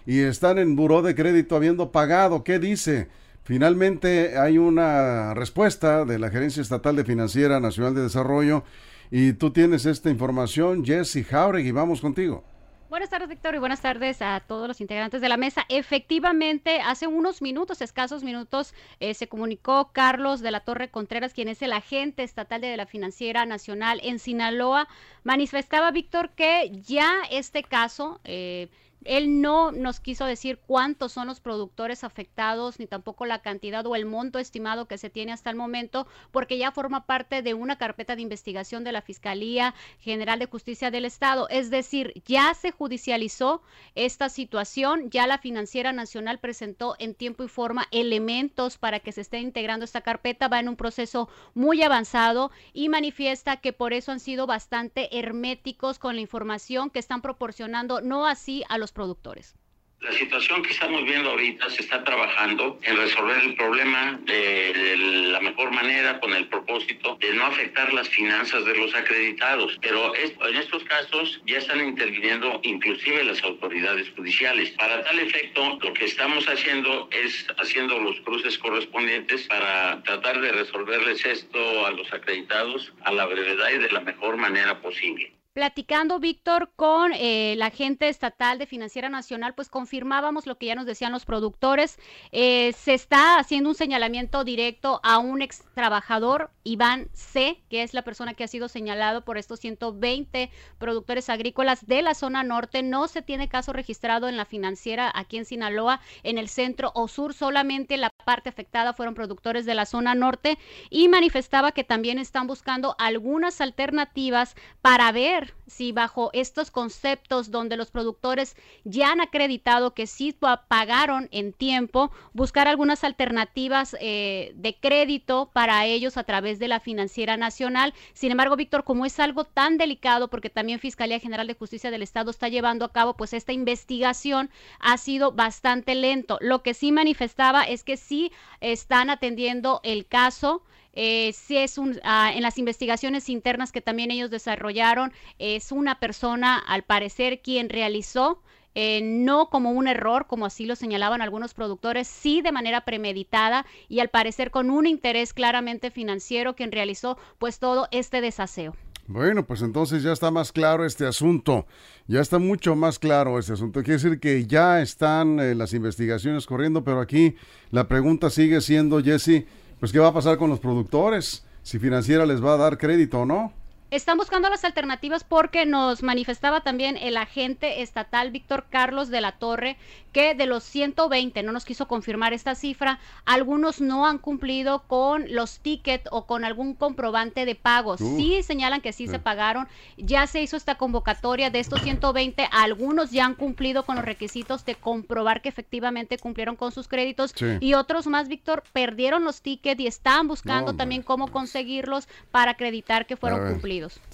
y 0.06 0.20
están 0.20 0.60
en 0.60 0.76
buró 0.76 1.02
de 1.02 1.16
crédito 1.16 1.56
habiendo 1.56 1.92
pagado. 1.92 2.44
¿Qué 2.44 2.60
dice? 2.60 3.08
Finalmente 3.42 4.38
hay 4.38 4.60
una 4.60 5.34
respuesta 5.34 6.06
de 6.06 6.20
la 6.20 6.30
Gerencia 6.30 6.62
Estatal 6.62 6.96
de 6.96 7.04
Financiera 7.04 7.60
Nacional 7.60 7.96
de 7.96 8.04
Desarrollo 8.04 8.64
y 9.10 9.34
tú 9.34 9.50
tienes 9.50 9.88
esta 9.88 10.12
información, 10.12 10.86
Jesse 10.86 11.26
Jauregui, 11.28 11.72
vamos 11.72 12.00
contigo. 12.00 12.44
Buenas 12.90 13.12
tardes, 13.12 13.30
Víctor, 13.30 13.54
y 13.54 13.60
buenas 13.60 13.82
tardes 13.82 14.20
a 14.24 14.40
todos 14.40 14.68
los 14.68 14.82
integrantes 14.82 15.22
de 15.22 15.30
la 15.30 15.38
mesa. 15.38 15.64
Efectivamente, 15.70 16.82
hace 16.82 17.06
unos 17.06 17.40
minutos, 17.40 17.84
escasos 17.84 18.24
minutos, 18.24 18.74
eh, 19.00 19.14
se 19.14 19.28
comunicó 19.28 19.92
Carlos 19.94 20.42
de 20.42 20.50
la 20.50 20.62
Torre 20.62 20.90
Contreras, 20.90 21.36
quien 21.36 21.50
es 21.50 21.62
el 21.62 21.72
agente 21.72 22.24
estatal 22.24 22.62
de 22.62 22.76
la 22.76 22.88
Financiera 22.88 23.46
Nacional 23.46 24.02
en 24.04 24.18
Sinaloa. 24.18 24.88
Manifestaba, 25.24 25.92
Víctor, 25.92 26.32
que 26.32 26.72
ya 26.82 27.22
este 27.30 27.62
caso... 27.62 28.20
Eh, 28.24 28.70
él 29.06 29.42
no 29.42 29.72
nos 29.72 30.00
quiso 30.00 30.26
decir 30.26 30.60
cuántos 30.60 31.14
son 31.14 31.28
los 31.28 31.40
productores 31.40 32.04
afectados, 32.04 32.80
ni 32.80 32.88
tampoco 32.88 33.26
la 33.26 33.42
cantidad 33.42 33.86
o 33.86 33.96
el 33.96 34.06
monto 34.06 34.40
estimado 34.40 34.88
que 34.88 34.98
se 34.98 35.10
tiene 35.10 35.32
hasta 35.32 35.50
el 35.50 35.56
momento, 35.56 36.08
porque 36.32 36.58
ya 36.58 36.72
forma 36.72 37.06
parte 37.06 37.42
de 37.42 37.54
una 37.54 37.78
carpeta 37.78 38.16
de 38.16 38.22
investigación 38.22 38.84
de 38.84 38.92
la 38.92 39.02
Fiscalía 39.02 39.74
General 40.00 40.40
de 40.40 40.48
Justicia 40.48 40.92
del 40.92 41.06
Estado. 41.06 41.48
Es 41.50 41.70
decir, 41.70 42.22
ya 42.26 42.54
se 42.54 42.72
judicializó 42.72 43.62
esta 43.96 44.30
situación, 44.30 45.10
ya 45.10 45.28
la 45.28 45.38
Financiera 45.38 45.94
Nacional 45.94 46.40
presentó 46.40 46.96
en 47.00 47.16
tiempo 47.16 47.44
y 47.44 47.48
forma 47.48 47.88
elementos 47.92 48.78
para 48.78 49.00
que 49.00 49.12
se 49.12 49.22
esté 49.22 49.40
integrando 49.40 49.86
esta 49.86 50.02
carpeta, 50.02 50.48
va 50.48 50.60
en 50.60 50.70
un 50.70 50.76
proceso 50.76 51.30
muy 51.54 51.82
avanzado 51.82 52.52
y 52.74 52.90
manifiesta 52.90 53.58
que 53.58 53.74
por 53.74 53.94
eso 53.94 54.12
han 54.12 54.20
sido 54.20 54.46
bastante 54.46 55.18
herméticos 55.18 56.00
con 56.00 56.16
la 56.16 56.22
información 56.22 56.90
que 56.90 57.00
están 57.00 57.22
proporcionando, 57.22 58.02
no 58.02 58.26
así 58.26 58.64
a 58.70 58.78
los 58.78 58.89
productores. 58.92 59.56
La 60.02 60.14
situación 60.14 60.64
que 60.64 60.72
estamos 60.72 61.04
viendo 61.04 61.32
ahorita 61.32 61.70
se 61.70 61.82
está 61.82 62.06
trabajando 62.06 62.80
en 62.84 62.96
resolver 62.96 63.38
el 63.44 63.56
problema 63.56 64.18
de, 64.24 64.96
la 65.30 65.42
mejor 65.42 65.72
manera 65.72 66.22
con 66.22 66.34
el 66.34 66.48
propósito 66.48 67.18
de 67.20 67.34
no 67.34 67.46
afectar 67.46 67.92
las 67.92 68.08
finanzas 68.08 68.64
de 68.64 68.78
los 68.78 68.96
acreditados. 68.96 69.78
Pero 69.82 70.14
en 70.16 70.56
estos 70.56 70.86
casos 70.86 71.42
ya 71.46 71.58
están 71.58 71.82
interviniendo 71.82 72.62
inclusive 72.64 73.26
las 73.26 73.44
autoridades 73.44 74.10
judiciales. 74.16 74.72
Para 74.72 75.04
tal 75.04 75.20
efecto, 75.20 75.78
lo 75.82 75.94
que 75.94 76.06
estamos 76.06 76.48
haciendo 76.48 77.10
es 77.12 77.46
haciendo 77.58 78.00
los 78.00 78.22
cruces 78.22 78.58
correspondientes 78.58 79.48
para 79.48 80.02
tratar 80.04 80.40
de 80.40 80.54
resolverles 80.54 81.26
esto 81.26 81.86
a 81.86 81.92
los 81.92 82.12
acreditados 82.14 82.94
a 83.04 83.12
la 83.12 83.26
brevedad 83.26 83.70
y 83.70 83.80
de 83.80 83.92
la 83.92 84.00
mejor 84.00 84.38
manera 84.38 84.82
posible. 84.82 85.39
Platicando, 85.60 86.20
Víctor, 86.20 86.72
con 86.78 87.12
eh, 87.14 87.56
la 87.58 87.66
agente 87.66 88.08
estatal 88.08 88.60
de 88.60 88.66
Financiera 88.66 89.10
Nacional, 89.10 89.56
pues 89.56 89.68
confirmábamos 89.68 90.48
lo 90.48 90.58
que 90.58 90.68
ya 90.68 90.76
nos 90.76 90.86
decían 90.86 91.12
los 91.12 91.26
productores. 91.26 92.00
Eh, 92.32 92.72
se 92.78 92.94
está 92.94 93.38
haciendo 93.40 93.68
un 93.68 93.76
señalamiento 93.76 94.46
directo 94.46 95.02
a 95.04 95.18
un 95.18 95.42
ex 95.42 95.66
trabajador, 95.76 96.50
Iván 96.64 97.10
C., 97.12 97.62
que 97.70 97.84
es 97.84 97.94
la 97.94 98.04
persona 98.04 98.36
que 98.36 98.46
ha 98.46 98.48
sido 98.48 98.70
señalado 98.70 99.26
por 99.26 99.38
estos 99.38 99.60
120 99.60 100.50
productores 100.78 101.30
agrícolas 101.30 101.86
de 101.86 102.04
la 102.04 102.14
zona 102.14 102.42
norte. 102.44 102.82
No 102.82 103.10
se 103.10 103.22
tiene 103.22 103.50
caso 103.50 103.74
registrado 103.74 104.30
en 104.30 104.38
la 104.38 104.46
financiera 104.46 105.12
aquí 105.14 105.36
en 105.36 105.44
Sinaloa, 105.44 106.00
en 106.24 106.38
el 106.38 106.48
centro 106.48 106.94
o 106.96 107.10
sur, 107.10 107.34
solamente 107.34 107.98
la 107.98 108.12
parte 108.24 108.48
afectada 108.48 108.94
fueron 108.94 109.14
productores 109.14 109.66
de 109.66 109.76
la 109.76 109.86
zona 109.86 110.16
norte 110.16 110.58
y 110.90 111.10
manifestaba 111.10 111.74
que 111.74 111.84
también 111.84 112.18
están 112.18 112.48
buscando 112.48 112.96
algunas 112.98 113.60
alternativas 113.60 114.56
para 114.82 115.12
ver 115.12 115.49
si 115.68 115.92
bajo 115.92 116.30
estos 116.34 116.72
conceptos 116.72 117.52
donde 117.52 117.78
los 117.78 117.92
productores 117.92 118.56
ya 118.84 119.12
han 119.12 119.22
acreditado 119.22 119.94
que 119.94 120.08
sí 120.08 120.36
pagaron 120.68 121.30
en 121.32 121.54
tiempo, 121.54 122.12
buscar 122.34 122.68
algunas 122.68 123.04
alternativas 123.04 123.96
eh, 124.00 124.52
de 124.56 124.76
crédito 124.76 125.50
para 125.54 125.86
ellos 125.86 126.18
a 126.18 126.24
través 126.24 126.60
de 126.60 126.68
la 126.68 126.80
financiera 126.80 127.38
nacional. 127.38 127.94
Sin 128.14 128.32
embargo, 128.32 128.56
Víctor, 128.56 128.84
como 128.84 129.06
es 129.06 129.20
algo 129.20 129.44
tan 129.44 129.78
delicado, 129.78 130.30
porque 130.30 130.50
también 130.50 130.80
Fiscalía 130.80 131.20
General 131.20 131.48
de 131.48 131.54
Justicia 131.54 131.92
del 131.92 132.02
Estado 132.02 132.32
está 132.32 132.50
llevando 132.50 132.86
a 132.86 132.92
cabo, 132.92 133.16
pues 133.16 133.34
esta 133.34 133.54
investigación 133.54 134.50
ha 134.80 134.98
sido 134.98 135.32
bastante 135.32 135.96
lento. 135.96 136.38
Lo 136.42 136.64
que 136.64 136.74
sí 136.74 136.92
manifestaba 136.92 137.64
es 137.64 137.84
que 137.84 137.98
sí 137.98 138.32
están 138.62 139.10
atendiendo 139.10 139.82
el 139.84 140.06
caso. 140.06 140.64
Eh, 140.94 141.34
si 141.34 141.58
es 141.58 141.78
un, 141.78 142.00
ah, 142.04 142.32
en 142.34 142.42
las 142.42 142.58
investigaciones 142.58 143.30
internas 143.30 143.72
que 143.72 143.82
también 143.82 144.12
ellos 144.12 144.32
desarrollaron, 144.32 145.14
es 145.38 145.72
una 145.72 146.00
persona, 146.00 146.58
al 146.58 146.84
parecer, 146.84 147.42
quien 147.42 147.70
realizó 147.70 148.42
eh, 148.76 149.02
no 149.04 149.50
como 149.50 149.72
un 149.72 149.88
error, 149.88 150.28
como 150.28 150.46
así 150.46 150.66
lo 150.66 150.76
señalaban 150.76 151.22
algunos 151.22 151.54
productores, 151.54 152.08
sí 152.08 152.42
de 152.42 152.52
manera 152.52 152.86
premeditada 152.86 153.66
y 153.88 154.00
al 154.00 154.10
parecer 154.10 154.52
con 154.52 154.70
un 154.70 154.86
interés 154.86 155.34
claramente 155.34 155.92
financiero 155.92 156.56
quien 156.56 156.72
realizó 156.72 157.18
pues 157.40 157.60
todo 157.60 157.88
este 157.92 158.22
desaseo. 158.22 158.76
Bueno, 159.08 159.44
pues 159.48 159.64
entonces 159.64 160.04
ya 160.04 160.12
está 160.12 160.30
más 160.30 160.52
claro 160.52 160.86
este 160.86 161.08
asunto, 161.08 161.66
ya 162.06 162.22
está 162.22 162.38
mucho 162.38 162.76
más 162.76 163.00
claro 163.00 163.40
este 163.40 163.54
asunto. 163.54 163.82
Quiere 163.82 164.00
decir 164.02 164.20
que 164.20 164.46
ya 164.46 164.82
están 164.82 165.40
eh, 165.40 165.56
las 165.56 165.74
investigaciones 165.74 166.46
corriendo, 166.46 166.84
pero 166.84 167.02
aquí 167.02 167.36
la 167.72 167.88
pregunta 167.88 168.30
sigue 168.30 168.62
siendo, 168.62 169.02
Jesse, 169.04 169.46
pues 169.80 169.92
¿qué 169.92 170.00
va 170.00 170.08
a 170.08 170.14
pasar 170.14 170.38
con 170.38 170.50
los 170.50 170.60
productores? 170.60 171.46
Si 171.64 171.80
financiera 171.80 172.26
les 172.26 172.44
va 172.44 172.54
a 172.54 172.58
dar 172.58 172.78
crédito 172.78 173.22
o 173.22 173.26
no. 173.26 173.54
Están 173.92 174.18
buscando 174.20 174.50
las 174.52 174.66
alternativas 174.66 175.24
porque 175.24 175.66
nos 175.66 176.04
manifestaba 176.04 176.62
también 176.62 176.96
el 176.96 177.18
agente 177.18 177.82
estatal 177.82 178.30
Víctor 178.30 178.68
Carlos 178.70 179.10
de 179.10 179.20
la 179.20 179.32
Torre 179.32 179.78
que 180.12 180.36
de 180.36 180.46
los 180.46 180.64
120, 180.64 181.42
no 181.44 181.52
nos 181.52 181.66
quiso 181.66 181.88
confirmar 181.88 182.34
esta 182.34 182.54
cifra, 182.56 183.00
algunos 183.26 183.82
no 183.82 184.06
han 184.08 184.18
cumplido 184.18 184.84
con 184.88 185.26
los 185.34 185.60
tickets 185.60 186.08
o 186.12 186.26
con 186.26 186.46
algún 186.46 186.74
comprobante 186.74 187.46
de 187.46 187.56
pago. 187.56 187.98
sí 187.98 188.42
señalan 188.44 188.82
que 188.82 188.92
sí, 188.94 189.08
se 189.08 189.20
pagaron, 189.20 189.68
ya 189.98 190.26
se 190.28 190.42
hizo 190.42 190.58
esta 190.58 190.76
convocatoria 190.76 191.50
de 191.50 191.60
estos 191.60 191.82
120, 191.82 192.48
algunos 192.52 193.12
ya 193.12 193.26
han 193.26 193.36
cumplido 193.36 193.86
con 193.86 193.96
los 193.96 194.06
requisitos 194.06 194.66
de 194.66 194.76
comprobar 194.76 195.42
que 195.42 195.50
efectivamente 195.50 196.18
cumplieron 196.18 196.56
con 196.56 196.72
sus 196.72 196.88
créditos 196.88 197.32
Sí. 197.36 197.58
y 197.60 197.74
otros 197.76 198.08
más, 198.08 198.28
Víctor, 198.28 198.64
perdieron 198.74 199.24
los 199.24 199.42
tickets 199.42 199.80
y 199.82 199.88
están 199.88 200.28
buscando 200.28 200.72
No, 200.74 200.78
también 200.78 201.04
cómo 201.04 201.28
conseguirlos 201.32 202.08
para 202.32 202.52
acreditar 202.52 203.06
que 203.06 203.16
fueron 203.16 203.42
ver. 203.42 203.54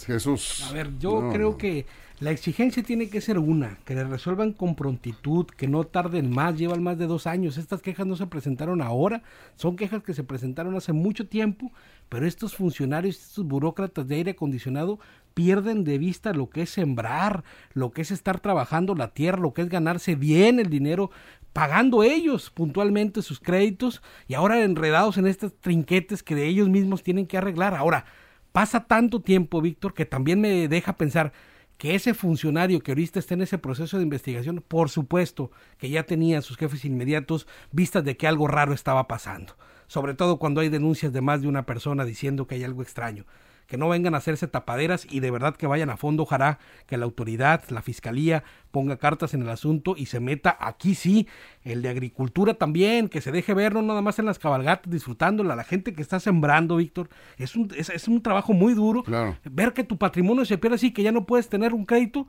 Jesús. 0.05 0.63
A 0.69 0.73
ver, 0.73 0.89
yo 0.99 1.21
No, 1.21 1.31
creo 1.31 1.51
no. 1.51 1.57
que 1.57 1.85
la 2.19 2.31
exigencia 2.31 2.81
tiene 2.81 3.09
que 3.09 3.19
ser 3.19 3.37
una, 3.37 3.77
que 3.83 3.93
le 3.93 4.03
resuelvan 4.05 4.53
con 4.53 4.75
prontitud, 4.75 5.45
que 5.47 5.67
no 5.67 5.83
tarden 5.83 6.29
más, 6.29 6.57
llevan 6.57 6.81
más 6.81 6.97
de 6.97 7.07
dos 7.07 7.27
años. 7.27 7.57
Estas 7.57 7.81
quejas 7.81 8.07
no 8.07 8.15
se 8.15 8.25
presentaron 8.27 8.81
ahora, 8.81 9.21
son 9.55 9.75
quejas 9.75 10.01
que 10.01 10.13
se 10.13 10.23
presentaron 10.23 10.75
hace 10.75 10.93
mucho 10.93 11.27
tiempo, 11.27 11.71
pero 12.07 12.25
estos 12.25 12.55
funcionarios, 12.55 13.17
estos 13.19 13.45
burócratas 13.45 14.07
de 14.07 14.15
aire 14.15 14.31
acondicionado 14.31 14.99
pierden 15.33 15.83
de 15.83 15.97
vista 15.97 16.31
lo 16.33 16.49
que 16.49 16.61
es 16.61 16.69
sembrar, 16.69 17.43
lo 17.73 17.91
que 17.91 18.03
es 18.03 18.11
estar 18.11 18.39
trabajando 18.39 18.95
la 18.95 19.13
tierra, 19.13 19.39
lo 19.39 19.53
que 19.53 19.63
es 19.63 19.67
ganarse 19.69 20.15
bien 20.15 20.59
el 20.59 20.69
dinero, 20.69 21.11
pagando 21.51 22.03
ellos 22.03 22.49
puntualmente 22.49 23.21
sus 23.21 23.41
créditos 23.41 24.01
y 24.29 24.33
ahora 24.35 24.63
enredados 24.63 25.17
en 25.17 25.27
estos 25.27 25.53
trinquetes 25.59 26.23
que 26.23 26.35
de 26.35 26.47
ellos 26.47 26.69
mismos 26.69 27.03
tienen 27.03 27.27
que 27.27 27.37
arreglar. 27.37 27.75
Ahora, 27.75 28.05
pasa 28.55 28.85
tanto 28.87 29.19
tiempo, 29.19 29.59
Víctor, 29.59 29.93
que 29.93 30.05
también 30.05 30.39
me 30.39 30.69
deja 30.69 30.95
pensar, 30.95 31.33
que 31.77 31.93
ese 31.93 32.13
funcionario 32.13 32.79
que 32.79 32.91
ahorita 32.91 33.19
está 33.19 33.33
en 33.33 33.41
ese 33.41 33.57
proceso 33.57 33.97
de 33.97 34.03
investigación, 34.03 34.63
por 34.65 34.89
supuesto 34.89 35.51
que 35.77 35.89
ya 35.89 36.03
tenía 36.03 36.41
sus 36.41 36.55
jefes 36.55 36.85
inmediatos 36.85 37.47
vistas 37.73 38.05
de 38.05 38.15
que 38.15 38.27
algo 38.27 38.47
raro 38.47 38.73
estaba 38.73 39.09
pasando, 39.09 39.57
sobre 39.87 40.13
todo 40.13 40.39
cuando 40.39 40.61
hay 40.61 40.69
denuncias 40.69 41.11
de 41.11 41.19
más 41.19 41.41
de 41.41 41.49
una 41.49 41.65
persona 41.65 42.05
diciendo 42.05 42.47
que 42.47 42.55
hay 42.55 42.63
algo 42.63 42.81
extraño 42.81 43.25
que 43.67 43.77
no 43.77 43.89
vengan 43.89 44.13
a 44.15 44.17
hacerse 44.17 44.47
tapaderas 44.47 45.07
y 45.09 45.19
de 45.21 45.31
verdad 45.31 45.55
que 45.55 45.67
vayan 45.67 45.89
a 45.89 45.97
fondo. 45.97 46.23
Ojalá 46.23 46.59
que 46.85 46.97
la 46.97 47.05
autoridad, 47.05 47.63
la 47.69 47.81
fiscalía, 47.81 48.43
ponga 48.71 48.97
cartas 48.97 49.33
en 49.33 49.41
el 49.41 49.49
asunto 49.49 49.95
y 49.97 50.05
se 50.07 50.19
meta 50.19 50.55
aquí 50.59 50.95
sí, 50.95 51.27
el 51.63 51.81
de 51.81 51.89
agricultura 51.89 52.53
también, 52.55 53.09
que 53.09 53.21
se 53.21 53.31
deje 53.31 53.53
ver, 53.53 53.73
no 53.73 53.81
nada 53.81 54.01
más 54.01 54.19
en 54.19 54.25
las 54.25 54.37
cabalgatas, 54.39 54.91
disfrutándola. 54.91 55.55
La 55.55 55.63
gente 55.63 55.93
que 55.93 56.01
está 56.01 56.19
sembrando, 56.19 56.75
Víctor, 56.77 57.09
es 57.37 57.55
un, 57.55 57.69
es, 57.75 57.89
es 57.89 58.07
un 58.07 58.21
trabajo 58.21 58.53
muy 58.53 58.73
duro. 58.73 59.03
Claro. 59.03 59.37
Ver 59.45 59.73
que 59.73 59.83
tu 59.83 59.97
patrimonio 59.97 60.45
se 60.45 60.57
pierde 60.57 60.75
así, 60.75 60.91
que 60.91 61.03
ya 61.03 61.11
no 61.11 61.25
puedes 61.25 61.49
tener 61.49 61.73
un 61.73 61.85
crédito. 61.85 62.27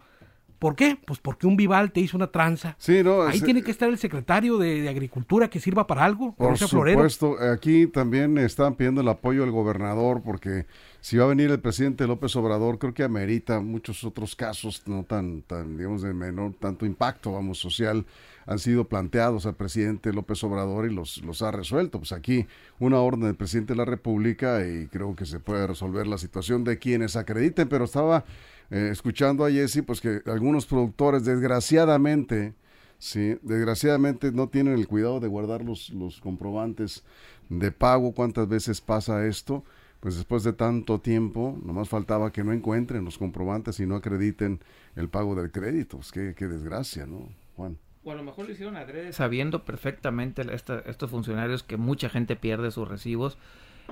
¿Por 0.59 0.75
qué? 0.75 0.97
Pues 1.07 1.19
porque 1.19 1.47
un 1.47 1.55
Vival 1.55 1.93
te 1.93 2.01
hizo 2.01 2.17
una 2.17 2.29
tranza. 2.29 2.77
Sí, 2.79 3.03
no, 3.05 3.25
Ahí 3.25 3.37
es- 3.37 3.45
tiene 3.45 3.63
que 3.63 3.71
estar 3.71 3.91
el 3.91 3.99
secretario 3.99 4.57
de, 4.57 4.81
de 4.81 4.89
Agricultura 4.89 5.51
que 5.51 5.61
sirva 5.61 5.87
para 5.87 6.03
algo. 6.03 6.35
Por 6.35 6.57
florero. 6.57 6.97
supuesto, 7.11 7.37
aquí 7.53 7.87
también 7.89 8.39
están 8.39 8.75
pidiendo 8.75 9.03
el 9.03 9.09
apoyo 9.09 9.43
del 9.43 9.51
gobernador 9.51 10.23
porque 10.25 10.65
si 11.07 11.17
va 11.19 11.27
a 11.27 11.29
venir 11.29 11.53
el 11.53 11.61
presidente 11.61 12.05
López 12.09 12.35
Obrador, 12.35 12.81
creo 12.81 12.93
que 12.93 13.05
amerita 13.05 13.61
muchos 13.61 14.03
otros 14.03 14.35
casos 14.35 14.83
no 14.87 15.05
tan, 15.05 15.43
tan 15.43 15.77
digamos, 15.77 16.03
de 16.03 16.13
menor, 16.13 16.55
tanto 16.59 16.85
impacto, 16.85 17.31
vamos, 17.31 17.59
social, 17.61 18.05
han 18.45 18.59
sido 18.59 18.89
planteados 18.89 19.47
al 19.47 19.55
presidente 19.55 20.13
López 20.13 20.43
Obrador 20.43 20.91
y 20.91 20.93
los, 20.93 21.19
los 21.19 21.43
ha 21.43 21.53
resuelto. 21.53 22.01
Pues 22.01 22.11
aquí 22.11 22.49
una 22.81 22.99
orden 22.99 23.21
del 23.21 23.37
presidente 23.37 23.75
de 23.75 23.77
la 23.77 23.85
República 23.85 24.67
y 24.67 24.89
creo 24.89 25.15
que 25.15 25.27
se 25.27 25.39
puede 25.39 25.69
resolver 25.69 26.09
la 26.09 26.19
situación 26.19 26.65
de 26.65 26.81
quienes 26.81 27.15
acrediten, 27.15 27.69
pero 27.69 27.85
estaba 27.85 28.25
eh, 28.73 28.89
escuchando 28.91 29.45
a 29.45 29.51
Jesse, 29.53 29.85
pues 29.87 30.01
que 30.01 30.23
algunos 30.27 30.67
productores, 30.67 31.25
desgraciadamente, 31.25 32.53
Sí, 32.99 33.39
desgraciadamente 33.43 34.33
no 34.33 34.49
tienen 34.49 34.73
el 34.73 34.89
cuidado 34.89 35.21
de 35.21 35.29
guardar 35.29 35.63
los, 35.63 35.91
los 35.91 36.19
comprobantes 36.19 37.05
de 37.51 37.71
pago. 37.71 38.13
¿Cuántas 38.13 38.49
veces 38.49 38.81
pasa 38.81 39.27
esto? 39.27 39.63
Pues 40.01 40.17
después 40.17 40.45
de 40.45 40.53
tanto 40.53 41.01
tiempo, 41.01 41.59
nomás 41.65 41.89
faltaba 41.89 42.31
que 42.33 42.45
no 42.45 42.53
encuentren 42.53 43.05
los 43.05 43.19
comprobantes 43.19 43.81
y 43.81 43.87
no 43.87 43.97
acrediten 43.97 44.61
el 44.95 45.09
pago 45.09 45.35
del 45.35 45.51
crédito. 45.51 45.97
Pues 45.99 46.13
qué, 46.13 46.35
qué 46.37 46.47
desgracia, 46.47 47.07
¿no, 47.07 47.29
Juan? 47.57 47.79
O 48.05 48.13
a 48.13 48.15
lo 48.15 48.23
mejor 48.23 48.47
lo 48.47 48.53
hicieron 48.53 48.77
adrede 48.77 49.13
sabiendo 49.13 49.65
perfectamente 49.65 50.43
esta- 50.55 50.79
estos 50.87 51.11
funcionarios 51.11 51.63
que 51.65 51.77
mucha 51.77 52.09
gente 52.09 52.37
pierde 52.37 52.71
sus 52.71 52.87
recibos. 52.87 53.37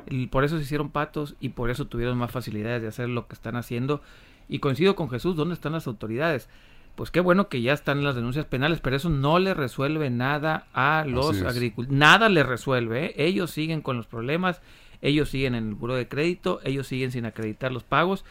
Y 0.09 0.27
por 0.27 0.45
eso 0.45 0.57
se 0.57 0.63
hicieron 0.65 0.91
patos 0.91 1.37
y 1.41 1.51
por 1.51 1.71
eso 1.71 1.87
tuvieron 1.87 2.19
más 2.19 2.31
facilidades 2.31 2.83
de 2.83 2.89
hacer 2.89 3.09
lo 3.09 3.27
que 3.27 3.35
están 3.35 3.57
haciendo. 3.57 4.03
Y 4.49 4.59
coincido 4.59 4.95
con 4.95 5.09
Jesús, 5.11 5.35
¿dónde 5.37 5.55
están 5.55 5.73
las 5.73 5.87
autoridades? 5.87 6.49
Pues 6.97 7.11
qué 7.11 7.19
bueno 7.21 7.49
que 7.49 7.61
ya 7.63 7.73
están 7.73 8.05
las 8.05 8.15
denuncias 8.15 8.45
penales, 8.47 8.81
pero 8.81 8.95
eso 8.95 9.09
no 9.09 9.39
le 9.41 9.53
resuelve 9.55 10.11
nada 10.11 10.67
a 10.75 11.05
los 11.09 11.43
agricultores. 11.43 11.99
Nada 11.99 12.29
le 12.29 12.43
resuelve. 12.45 13.07
¿eh? 13.07 13.15
Ellos 13.17 13.51
siguen 13.51 13.81
con 13.81 13.97
los 13.97 14.07
problemas, 14.07 14.61
ellos 15.05 15.29
siguen 15.29 15.55
en 15.55 15.69
el 15.69 15.75
buro 15.75 15.95
de 15.95 16.09
crédito, 16.09 16.61
ellos 16.65 16.87
siguen 16.87 17.13
sin 17.13 17.27
acreditar 17.27 17.71
los 17.71 17.85
pagos. 17.85 18.25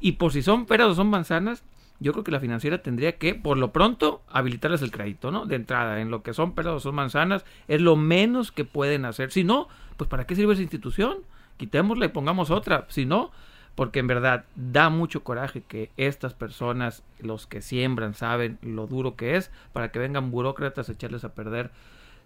Y 0.00 0.12
por 0.12 0.32
si 0.32 0.42
son 0.42 0.64
peras 0.64 0.88
o 0.88 0.94
son 0.94 1.08
manzanas, 1.08 1.62
yo 2.00 2.12
creo 2.12 2.24
que 2.24 2.32
la 2.32 2.40
financiera 2.40 2.82
tendría 2.82 3.18
que, 3.18 3.34
por 3.34 3.58
lo 3.58 3.72
pronto, 3.72 4.22
habilitarles 4.30 4.80
el 4.80 4.90
crédito, 4.90 5.30
¿no? 5.30 5.44
De 5.44 5.56
entrada, 5.56 6.00
en 6.00 6.10
lo 6.10 6.22
que 6.22 6.32
son 6.32 6.54
peras 6.54 6.72
o 6.72 6.80
son 6.80 6.94
manzanas, 6.94 7.44
es 7.68 7.82
lo 7.82 7.96
menos 7.96 8.52
que 8.52 8.64
pueden 8.64 9.04
hacer. 9.04 9.30
Si 9.32 9.44
no, 9.44 9.68
pues 9.98 10.08
¿para 10.08 10.26
qué 10.26 10.34
sirve 10.34 10.54
esa 10.54 10.62
institución? 10.62 11.18
Quitémosla 11.58 12.06
y 12.06 12.08
pongamos 12.08 12.50
otra. 12.50 12.86
Si 12.88 13.04
no, 13.04 13.30
porque 13.74 13.98
en 13.98 14.06
verdad 14.06 14.46
da 14.56 14.88
mucho 14.88 15.24
coraje 15.24 15.62
que 15.62 15.90
estas 15.98 16.32
personas, 16.32 17.02
los 17.20 17.46
que 17.46 17.60
siembran, 17.60 18.14
saben 18.14 18.58
lo 18.62 18.86
duro 18.86 19.14
que 19.14 19.36
es, 19.36 19.50
para 19.74 19.92
que 19.92 19.98
vengan 19.98 20.30
burócratas 20.30 20.88
a 20.88 20.92
echarles 20.92 21.24
a 21.24 21.34
perder 21.34 21.70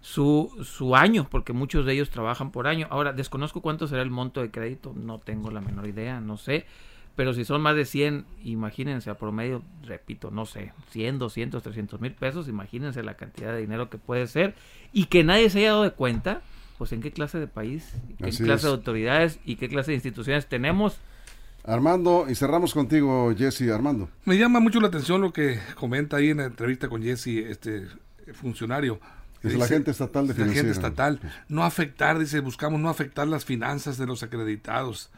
su, 0.01 0.51
su 0.63 0.95
año, 0.95 1.27
porque 1.29 1.53
muchos 1.53 1.85
de 1.85 1.93
ellos 1.93 2.09
trabajan 2.09 2.51
por 2.51 2.67
año. 2.67 2.87
Ahora, 2.89 3.13
desconozco 3.13 3.61
cuánto 3.61 3.87
será 3.87 4.01
el 4.01 4.11
monto 4.11 4.41
de 4.41 4.51
crédito, 4.51 4.93
no 4.95 5.19
tengo 5.19 5.51
la 5.51 5.61
menor 5.61 5.87
idea, 5.87 6.21
no 6.21 6.37
sé. 6.37 6.65
Pero 7.15 7.33
si 7.33 7.43
son 7.43 7.61
más 7.61 7.75
de 7.75 7.83
100, 7.83 8.25
imagínense 8.45 9.09
a 9.09 9.17
promedio, 9.17 9.61
repito, 9.83 10.31
no 10.31 10.45
sé, 10.45 10.71
100, 10.91 11.19
200, 11.19 11.61
300 11.61 11.99
mil 11.99 12.13
pesos, 12.13 12.47
imagínense 12.47 13.03
la 13.03 13.15
cantidad 13.15 13.51
de 13.51 13.59
dinero 13.59 13.89
que 13.89 13.97
puede 13.97 14.25
ser 14.27 14.55
y 14.93 15.05
que 15.05 15.25
nadie 15.25 15.49
se 15.49 15.59
haya 15.59 15.71
dado 15.71 15.83
de 15.83 15.91
cuenta, 15.91 16.41
pues 16.77 16.93
en 16.93 17.01
qué 17.01 17.11
clase 17.11 17.37
de 17.37 17.47
país, 17.47 17.93
qué 18.19 18.27
Así 18.27 18.41
clase 18.41 18.59
es. 18.59 18.63
de 18.63 18.69
autoridades 18.69 19.39
y 19.43 19.57
qué 19.57 19.67
clase 19.67 19.91
de 19.91 19.95
instituciones 19.95 20.47
tenemos. 20.47 20.97
Armando, 21.65 22.25
y 22.29 22.35
cerramos 22.35 22.73
contigo, 22.73 23.33
Jesse. 23.37 23.69
Armando. 23.69 24.09
Me 24.23 24.37
llama 24.37 24.61
mucho 24.61 24.79
la 24.79 24.87
atención 24.87 25.19
lo 25.19 25.33
que 25.33 25.59
comenta 25.75 26.15
ahí 26.17 26.29
en 26.29 26.37
la 26.37 26.45
entrevista 26.45 26.87
con 26.87 27.03
Jesse, 27.03 27.27
este 27.49 27.85
funcionario. 28.31 28.97
Es 29.43 29.53
el 29.53 29.61
agente 29.61 29.91
estatal 29.91 30.27
de 30.27 30.33
agente 30.33 30.49
financiera. 30.51 30.71
estatal. 30.71 31.19
No 31.47 31.63
afectar, 31.63 32.19
dice, 32.19 32.39
buscamos 32.41 32.79
no 32.79 32.89
afectar 32.89 33.27
las 33.27 33.45
finanzas 33.45 33.97
de 33.97 34.05
los 34.05 34.21
acreditados. 34.23 35.09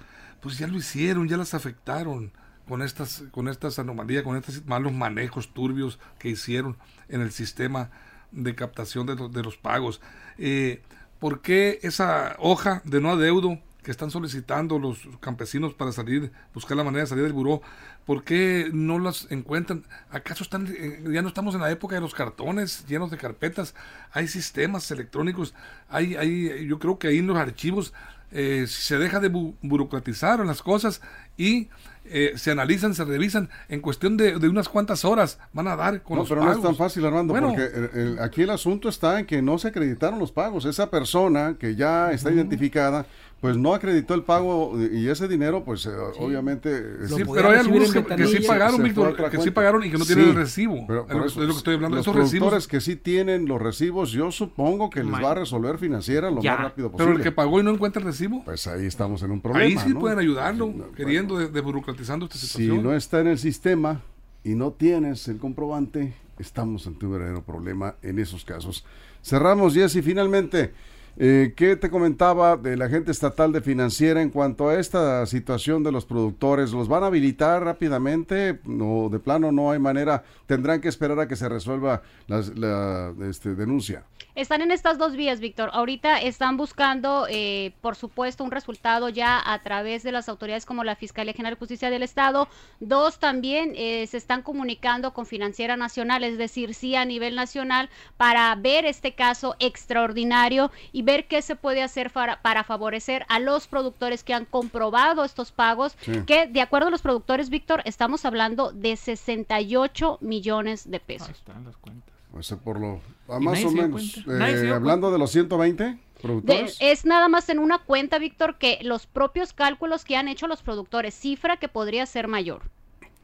Pues 0.41 0.57
ya 0.57 0.67
lo 0.67 0.77
hicieron, 0.77 1.27
ya 1.27 1.37
las 1.37 1.53
afectaron 1.53 2.31
con 2.67 2.81
estas, 2.81 3.23
con 3.31 3.47
estas 3.47 3.79
anomalías, 3.79 4.23
con 4.23 4.37
estos 4.37 4.65
malos 4.65 4.93
manejos 4.93 5.53
turbios 5.53 5.99
que 6.19 6.29
hicieron 6.29 6.77
en 7.09 7.21
el 7.21 7.31
sistema 7.31 7.89
de 8.31 8.55
captación 8.55 9.05
de, 9.07 9.15
los- 9.15 9.31
de 9.31 9.43
los 9.43 9.57
pagos. 9.57 10.01
Eh, 10.37 10.81
¿Por 11.19 11.41
qué 11.41 11.79
esa 11.83 12.35
hoja 12.39 12.81
de 12.85 13.01
no 13.01 13.11
adeudo 13.11 13.59
que 13.83 13.91
están 13.91 14.11
solicitando 14.11 14.77
los 14.77 14.99
campesinos 15.19 15.73
para 15.73 15.91
salir, 15.91 16.31
buscar 16.53 16.77
la 16.77 16.83
manera 16.83 17.01
de 17.03 17.07
salir 17.07 17.23
del 17.23 17.33
buró, 17.33 17.61
¿por 18.05 18.23
qué 18.23 18.69
no 18.73 18.99
las 18.99 19.27
encuentran? 19.31 19.85
¿Acaso 20.11 20.43
están, 20.43 20.67
eh, 20.67 21.03
ya 21.11 21.21
no 21.21 21.27
estamos 21.27 21.55
en 21.55 21.61
la 21.61 21.71
época 21.71 21.95
de 21.95 22.01
los 22.01 22.13
cartones 22.13 22.85
llenos 22.87 23.09
de 23.09 23.17
carpetas? 23.17 23.73
Hay 24.11 24.27
sistemas 24.27 24.89
electrónicos, 24.91 25.53
hay, 25.89 26.15
hay, 26.15 26.67
yo 26.67 26.77
creo 26.77 26.99
que 26.99 27.07
ahí 27.07 27.17
en 27.17 27.27
los 27.27 27.37
archivos 27.37 27.93
eh, 28.31 28.65
se 28.67 28.97
deja 28.97 29.19
de 29.19 29.31
bu- 29.31 29.55
burocratizar 29.61 30.45
las 30.45 30.61
cosas 30.61 31.01
y 31.35 31.67
eh, 32.05 32.33
se 32.35 32.51
analizan, 32.51 32.93
se 32.95 33.03
revisan, 33.03 33.49
en 33.67 33.79
cuestión 33.81 34.15
de, 34.17 34.39
de 34.39 34.47
unas 34.49 34.69
cuantas 34.69 35.03
horas 35.05 35.37
van 35.53 35.67
a 35.67 35.75
dar 35.75 36.01
con 36.01 36.15
No, 36.15 36.21
los 36.21 36.29
pero 36.29 36.43
no 36.43 36.51
es 36.51 36.61
tan 36.61 36.75
fácil, 36.75 37.05
Armando, 37.05 37.33
Bueno. 37.33 37.49
porque 37.49 37.63
el- 37.65 37.89
el- 38.13 38.19
aquí 38.19 38.41
el 38.43 38.49
asunto 38.51 38.89
está 38.89 39.19
en 39.19 39.25
que 39.25 39.41
no 39.41 39.57
se 39.57 39.67
acreditaron 39.69 40.17
los 40.19 40.31
pagos. 40.31 40.65
Esa 40.65 40.89
persona 40.89 41.55
que 41.59 41.75
ya 41.75 42.11
está 42.11 42.31
identificada, 42.31 43.05
pues 43.41 43.57
no 43.57 43.73
acreditó 43.73 44.13
el 44.13 44.21
pago 44.23 44.73
y 44.79 45.07
ese 45.09 45.27
dinero, 45.27 45.63
pues 45.65 45.85
eh, 45.87 45.89
obviamente... 46.19 46.79
Lo 46.99 47.17
Sí, 47.17 47.23
pero 47.33 47.49
hay 47.49 47.57
algunos 47.57 47.91
que, 47.91 48.05
que 48.05 48.27
sí 48.27 48.39
pagaron, 48.47 48.83
Víctor, 48.83 49.29
que 49.31 49.41
sí 49.41 49.49
pagaron 49.51 49.83
y 49.83 49.89
que 49.89 49.97
no 49.97 50.05
tienen 50.05 50.25
Sí, 50.25 50.29
el 50.29 50.35
recibo. 50.35 50.85
pero 50.87 51.01
es, 51.01 51.07
por 51.07 51.15
lo, 51.17 51.25
eso, 51.25 51.41
es 51.41 51.47
lo 51.47 51.53
que 51.53 51.57
estoy 51.57 51.73
hablando. 51.73 51.97
Los 51.97 52.05
Esos 52.05 52.13
productores 52.13 52.43
recibos. 52.53 52.67
que 52.67 52.81
sí 52.81 52.95
tienen 52.97 53.47
los 53.47 53.59
recibos, 53.59 54.11
yo 54.11 54.31
supongo 54.31 54.91
que 54.91 55.03
les 55.03 55.11
va 55.13 55.31
a 55.31 55.35
resolver 55.35 55.79
financiera 55.79 56.29
lo 56.29 56.39
Ya, 56.41 56.51
más 56.53 56.61
rápido 56.65 56.91
posible. 56.91 57.05
Pero 57.07 57.17
el 57.17 57.23
que 57.23 57.31
pagó 57.31 57.59
y 57.59 57.63
no 57.63 57.71
encuentra 57.71 57.99
el 57.99 58.05
recibo, 58.05 58.43
Pues 58.45 58.67
ahí 58.67 58.85
estamos 58.85 59.23
en 59.23 59.31
un 59.31 59.41
problema. 59.41 59.65
ahí 59.65 59.75
sí 59.77 59.93
¿no? 59.93 59.99
pueden 59.99 60.19
ayudarlo, 60.19 60.67
bueno, 60.67 60.91
queriendo 60.95 61.37
de, 61.39 61.47
de 61.47 61.61
burocratizando 61.61 62.25
esta 62.25 62.37
Si 62.37 62.45
situación. 62.47 62.83
no 62.83 62.93
está 62.93 63.21
en 63.21 63.27
el 63.27 63.39
sistema 63.39 64.01
y 64.43 64.53
no 64.53 64.71
tienes 64.73 65.27
el 65.27 65.37
comprobante, 65.39 66.13
estamos 66.37 66.85
ante 66.85 67.07
un 67.07 67.13
verdadero 67.13 67.43
problema 67.43 67.95
en 68.03 68.19
esos 68.19 68.45
casos. 68.45 68.85
Cerramos, 69.23 69.73
Jesse, 69.73 70.03
finalmente. 70.03 70.73
Eh, 71.17 71.53
¿Qué 71.55 71.75
te 71.75 71.89
comentaba 71.89 72.57
del 72.57 72.81
agente 72.81 73.11
estatal 73.11 73.51
de 73.51 73.61
financiera 73.61 74.21
en 74.21 74.29
cuanto 74.29 74.69
a 74.69 74.79
esta 74.79 75.25
situación 75.25 75.83
de 75.83 75.91
los 75.91 76.05
productores? 76.05 76.71
¿Los 76.71 76.87
van 76.87 77.03
a 77.03 77.07
habilitar 77.07 77.63
rápidamente? 77.63 78.59
¿O 78.79 79.09
de 79.09 79.19
plano 79.19 79.51
no 79.51 79.71
hay 79.71 79.79
manera? 79.79 80.23
¿Tendrán 80.47 80.81
que 80.81 80.87
esperar 80.87 81.19
a 81.19 81.27
que 81.27 81.35
se 81.35 81.47
resuelva 81.49 82.01
las- 82.27 82.57
la, 82.57 83.13
este, 83.29 83.55
denuncia? 83.55 84.03
Están 84.33 84.61
en 84.61 84.71
estas 84.71 84.97
dos 84.97 85.15
vías, 85.17 85.41
Víctor. 85.41 85.69
Ahorita 85.73 86.17
están 86.21 86.55
buscando, 86.55 87.27
eh, 87.29 87.73
por 87.81 87.97
supuesto, 87.97 88.43
un 88.45 88.51
resultado 88.51 89.09
ya 89.09 89.41
a 89.45 89.59
través 89.61 90.03
de 90.03 90.13
las 90.13 90.29
autoridades 90.29 90.65
como 90.65 90.85
la 90.85 90.95
Fiscalía 90.95 91.33
General 91.33 91.55
de 91.55 91.59
Justicia 91.59 91.89
del 91.89 92.01
Estado. 92.01 92.47
Dos, 92.79 93.19
también 93.19 93.73
eh, 93.75 94.07
se 94.07 94.15
están 94.17 94.41
comunicando 94.41 95.13
con 95.13 95.25
Financiera 95.25 95.75
Nacional, 95.75 96.23
es 96.23 96.37
decir, 96.37 96.73
sí 96.73 96.95
a 96.95 97.03
nivel 97.03 97.35
nacional, 97.35 97.89
para 98.15 98.55
ver 98.55 98.85
este 98.85 99.13
caso 99.15 99.55
extraordinario 99.59 100.71
y 100.93 101.01
ver 101.01 101.27
qué 101.27 101.41
se 101.41 101.57
puede 101.57 101.83
hacer 101.83 102.09
para, 102.09 102.41
para 102.41 102.63
favorecer 102.63 103.25
a 103.27 103.39
los 103.39 103.67
productores 103.67 104.23
que 104.23 104.33
han 104.33 104.45
comprobado 104.45 105.25
estos 105.25 105.51
pagos, 105.51 105.95
Sí. 106.01 106.23
que 106.25 106.47
de 106.47 106.61
acuerdo 106.61 106.87
a 106.87 106.91
los 106.91 107.01
productores, 107.01 107.49
Víctor, 107.49 107.81
estamos 107.85 108.23
hablando 108.25 108.71
de 108.71 108.95
68 108.95 110.19
millones 110.21 110.89
de 110.89 110.97
Ahí 110.97 111.03
pesos. 111.05 111.29
están 111.31 111.65
las 111.65 111.75
cuentas. 111.77 112.10
O 112.33 112.41
sea, 112.43 112.57
por 112.57 112.79
lo, 112.79 113.01
a 113.27 113.39
Y 113.39 113.43
más 113.43 113.63
o 113.65 113.71
menos. 113.71 114.23
eh, 114.27 114.71
hablando 114.73 115.11
de 115.11 115.17
los 115.19 115.31
120 115.31 115.83
De- 115.83 115.97
productores. 116.21 116.77
es 116.79 117.05
nada 117.05 117.27
más 117.27 117.49
en 117.49 117.59
una 117.59 117.79
cuenta, 117.79 118.19
Víctor, 118.19 118.57
que 118.57 118.79
los 118.83 119.05
propios 119.07 119.53
cálculos 119.53 120.05
que 120.05 120.15
han 120.15 120.27
hecho 120.27 120.47
los 120.47 120.61
productores, 120.63 121.13
cifra 121.13 121.57
que 121.57 121.67
podría 121.67 122.05
ser 122.05 122.27
mayor. 122.27 122.61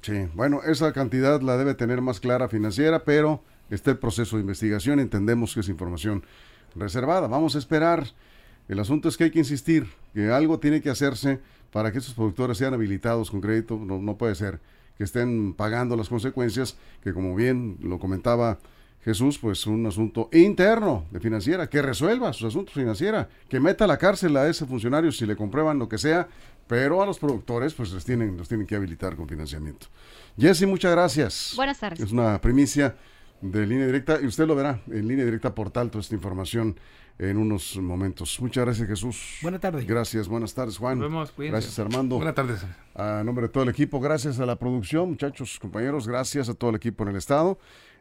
Sí, 0.02 0.28
bueno, 0.34 0.62
esa 0.64 0.92
cantidad 0.94 1.42
la 1.42 1.58
debe 1.58 1.74
tener 1.74 2.02
más 2.02 2.20
clara 2.20 2.50
financiera, 2.50 3.04
pero 3.04 3.42
está 3.70 3.92
el 3.92 3.98
proceso 3.98 4.36
de 4.38 4.42
investigación, 4.42 5.00
entendemos 5.00 5.54
que 5.54 5.62
es 5.62 5.70
información 5.70 6.24
reservada. 6.76 7.28
Vamos 7.28 7.56
a 7.56 7.60
esperar. 7.60 8.08
El 8.68 8.80
asunto 8.80 9.08
es 9.10 9.16
que 9.18 9.26
hay 9.26 9.32
que 9.32 9.40
insistir, 9.40 9.88
que 10.14 10.30
algo 10.30 10.60
tiene 10.60 10.82
que 10.82 10.90
hacerse 10.90 11.40
para 11.72 11.92
que 11.92 12.00
estos 12.00 12.14
productores 12.14 12.58
sean 12.58 12.74
habilitados 12.74 13.32
con 13.32 13.40
crédito. 13.42 13.78
No, 13.78 14.00
no 14.00 14.18
puede 14.18 14.36
ser 14.36 14.60
que 14.98 15.04
estén 15.06 15.54
pagando 15.54 15.96
las 15.96 16.10
consecuencias, 16.10 16.78
que 17.04 17.14
como 17.14 17.36
bien 17.36 17.78
lo 17.82 18.00
comentaba 18.00 18.60
Jesús, 19.08 19.40
pues 19.40 19.66
un 19.66 19.86
asunto 19.86 20.28
interno 20.34 21.06
de 21.12 21.22
financiera, 21.22 21.70
que 21.70 21.82
resuelva 21.82 22.34
sus 22.34 22.50
asuntos 22.50 22.74
financieros, 22.74 23.28
que 23.48 23.58
meta 23.58 23.86
a 23.86 23.88
la 23.88 23.98
cárcel 23.98 24.36
a 24.36 24.50
ese 24.50 24.66
funcionario 24.66 25.14
si 25.14 25.26
le 25.26 25.38
comprueban 25.38 25.80
lo 25.80 25.88
que 25.88 25.98
sea, 25.98 26.28
pero 26.68 27.02
a 27.02 27.06
los 27.06 27.18
productores 27.18 27.74
pues 27.74 27.94
les 27.94 28.04
tienen, 28.04 28.36
los 28.36 28.50
tienen 28.50 28.68
que 28.68 28.76
habilitar 28.76 29.16
con 29.16 29.26
financiamiento. 29.26 29.88
Jesse, 30.38 30.68
muchas 30.68 30.92
gracias. 30.92 31.54
Buenas 31.56 31.80
tardes. 31.80 32.02
Es 32.02 32.12
una 32.12 32.42
primicia 32.42 32.98
de 33.40 33.66
línea 33.66 33.86
directa 33.86 34.20
y 34.22 34.26
usted 34.26 34.46
lo 34.46 34.56
verá 34.56 34.82
en 34.88 35.08
línea 35.08 35.24
directa 35.24 35.56
portal 35.56 35.90
toda 35.90 36.02
esta 36.02 36.14
información 36.14 36.78
en 37.18 37.38
unos 37.38 37.78
momentos. 37.78 38.38
Muchas 38.42 38.66
gracias 38.66 38.90
Jesús. 38.90 39.38
Buenas 39.42 39.62
tardes. 39.62 39.88
Gracias, 39.88 40.28
buenas 40.28 40.54
tardes 40.54 40.78
Juan. 40.78 41.00
Nos 41.00 41.10
vemos, 41.10 41.32
cuídense. 41.32 41.54
gracias 41.54 41.80
Armando. 41.80 42.18
Buenas 42.18 42.36
tardes. 42.36 42.66
A 42.94 43.24
nombre 43.24 43.44
de 43.44 43.50
todo 43.50 43.64
el 43.64 43.70
equipo, 43.70 44.02
gracias 44.02 44.38
a 44.42 44.46
la 44.46 44.58
producción, 44.58 45.10
muchachos, 45.10 45.58
compañeros, 45.60 46.10
gracias 46.10 46.50
a 46.50 46.54
todo 46.54 46.72
el 46.72 46.76
equipo 46.76 47.04
en 47.04 47.12
el 47.12 47.16
estado, 47.16 47.58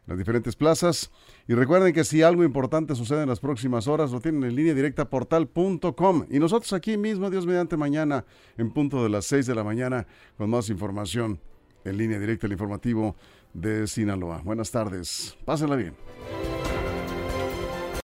las 0.07 0.19
diferentes 0.19 0.57
plazas. 0.57 1.11
Y 1.47 1.55
recuerden 1.55 1.93
que 1.93 2.05
si 2.05 2.23
algo 2.23 2.45
importante 2.45 2.95
sucede 2.95 3.23
en 3.23 3.29
las 3.29 3.41
próximas 3.41 3.87
horas, 3.87 4.11
lo 4.11 4.21
tienen 4.21 4.45
en 4.45 4.55
línea 4.55 4.75
directa 4.75 5.09
portal.com. 5.09 6.27
Y 6.31 6.39
nosotros 6.39 6.73
aquí 6.73 6.97
mismo, 6.97 7.31
Dios 7.31 7.47
mediante 7.47 7.77
mañana, 7.77 8.25
en 8.57 8.71
punto 8.71 9.03
de 9.03 9.09
las 9.09 9.27
6 9.27 9.47
de 9.47 9.55
la 9.55 9.65
mañana, 9.65 10.07
con 10.37 10.51
más 10.51 10.71
información 10.71 11.41
en 11.85 11.97
línea 11.97 12.19
directa, 12.19 12.47
el 12.47 12.53
informativo 12.53 13.17
de 13.53 13.87
Sinaloa. 13.87 14.43
Buenas 14.45 14.71
tardes, 14.71 15.37
pásenla 15.45 15.77
bien. 15.77 15.95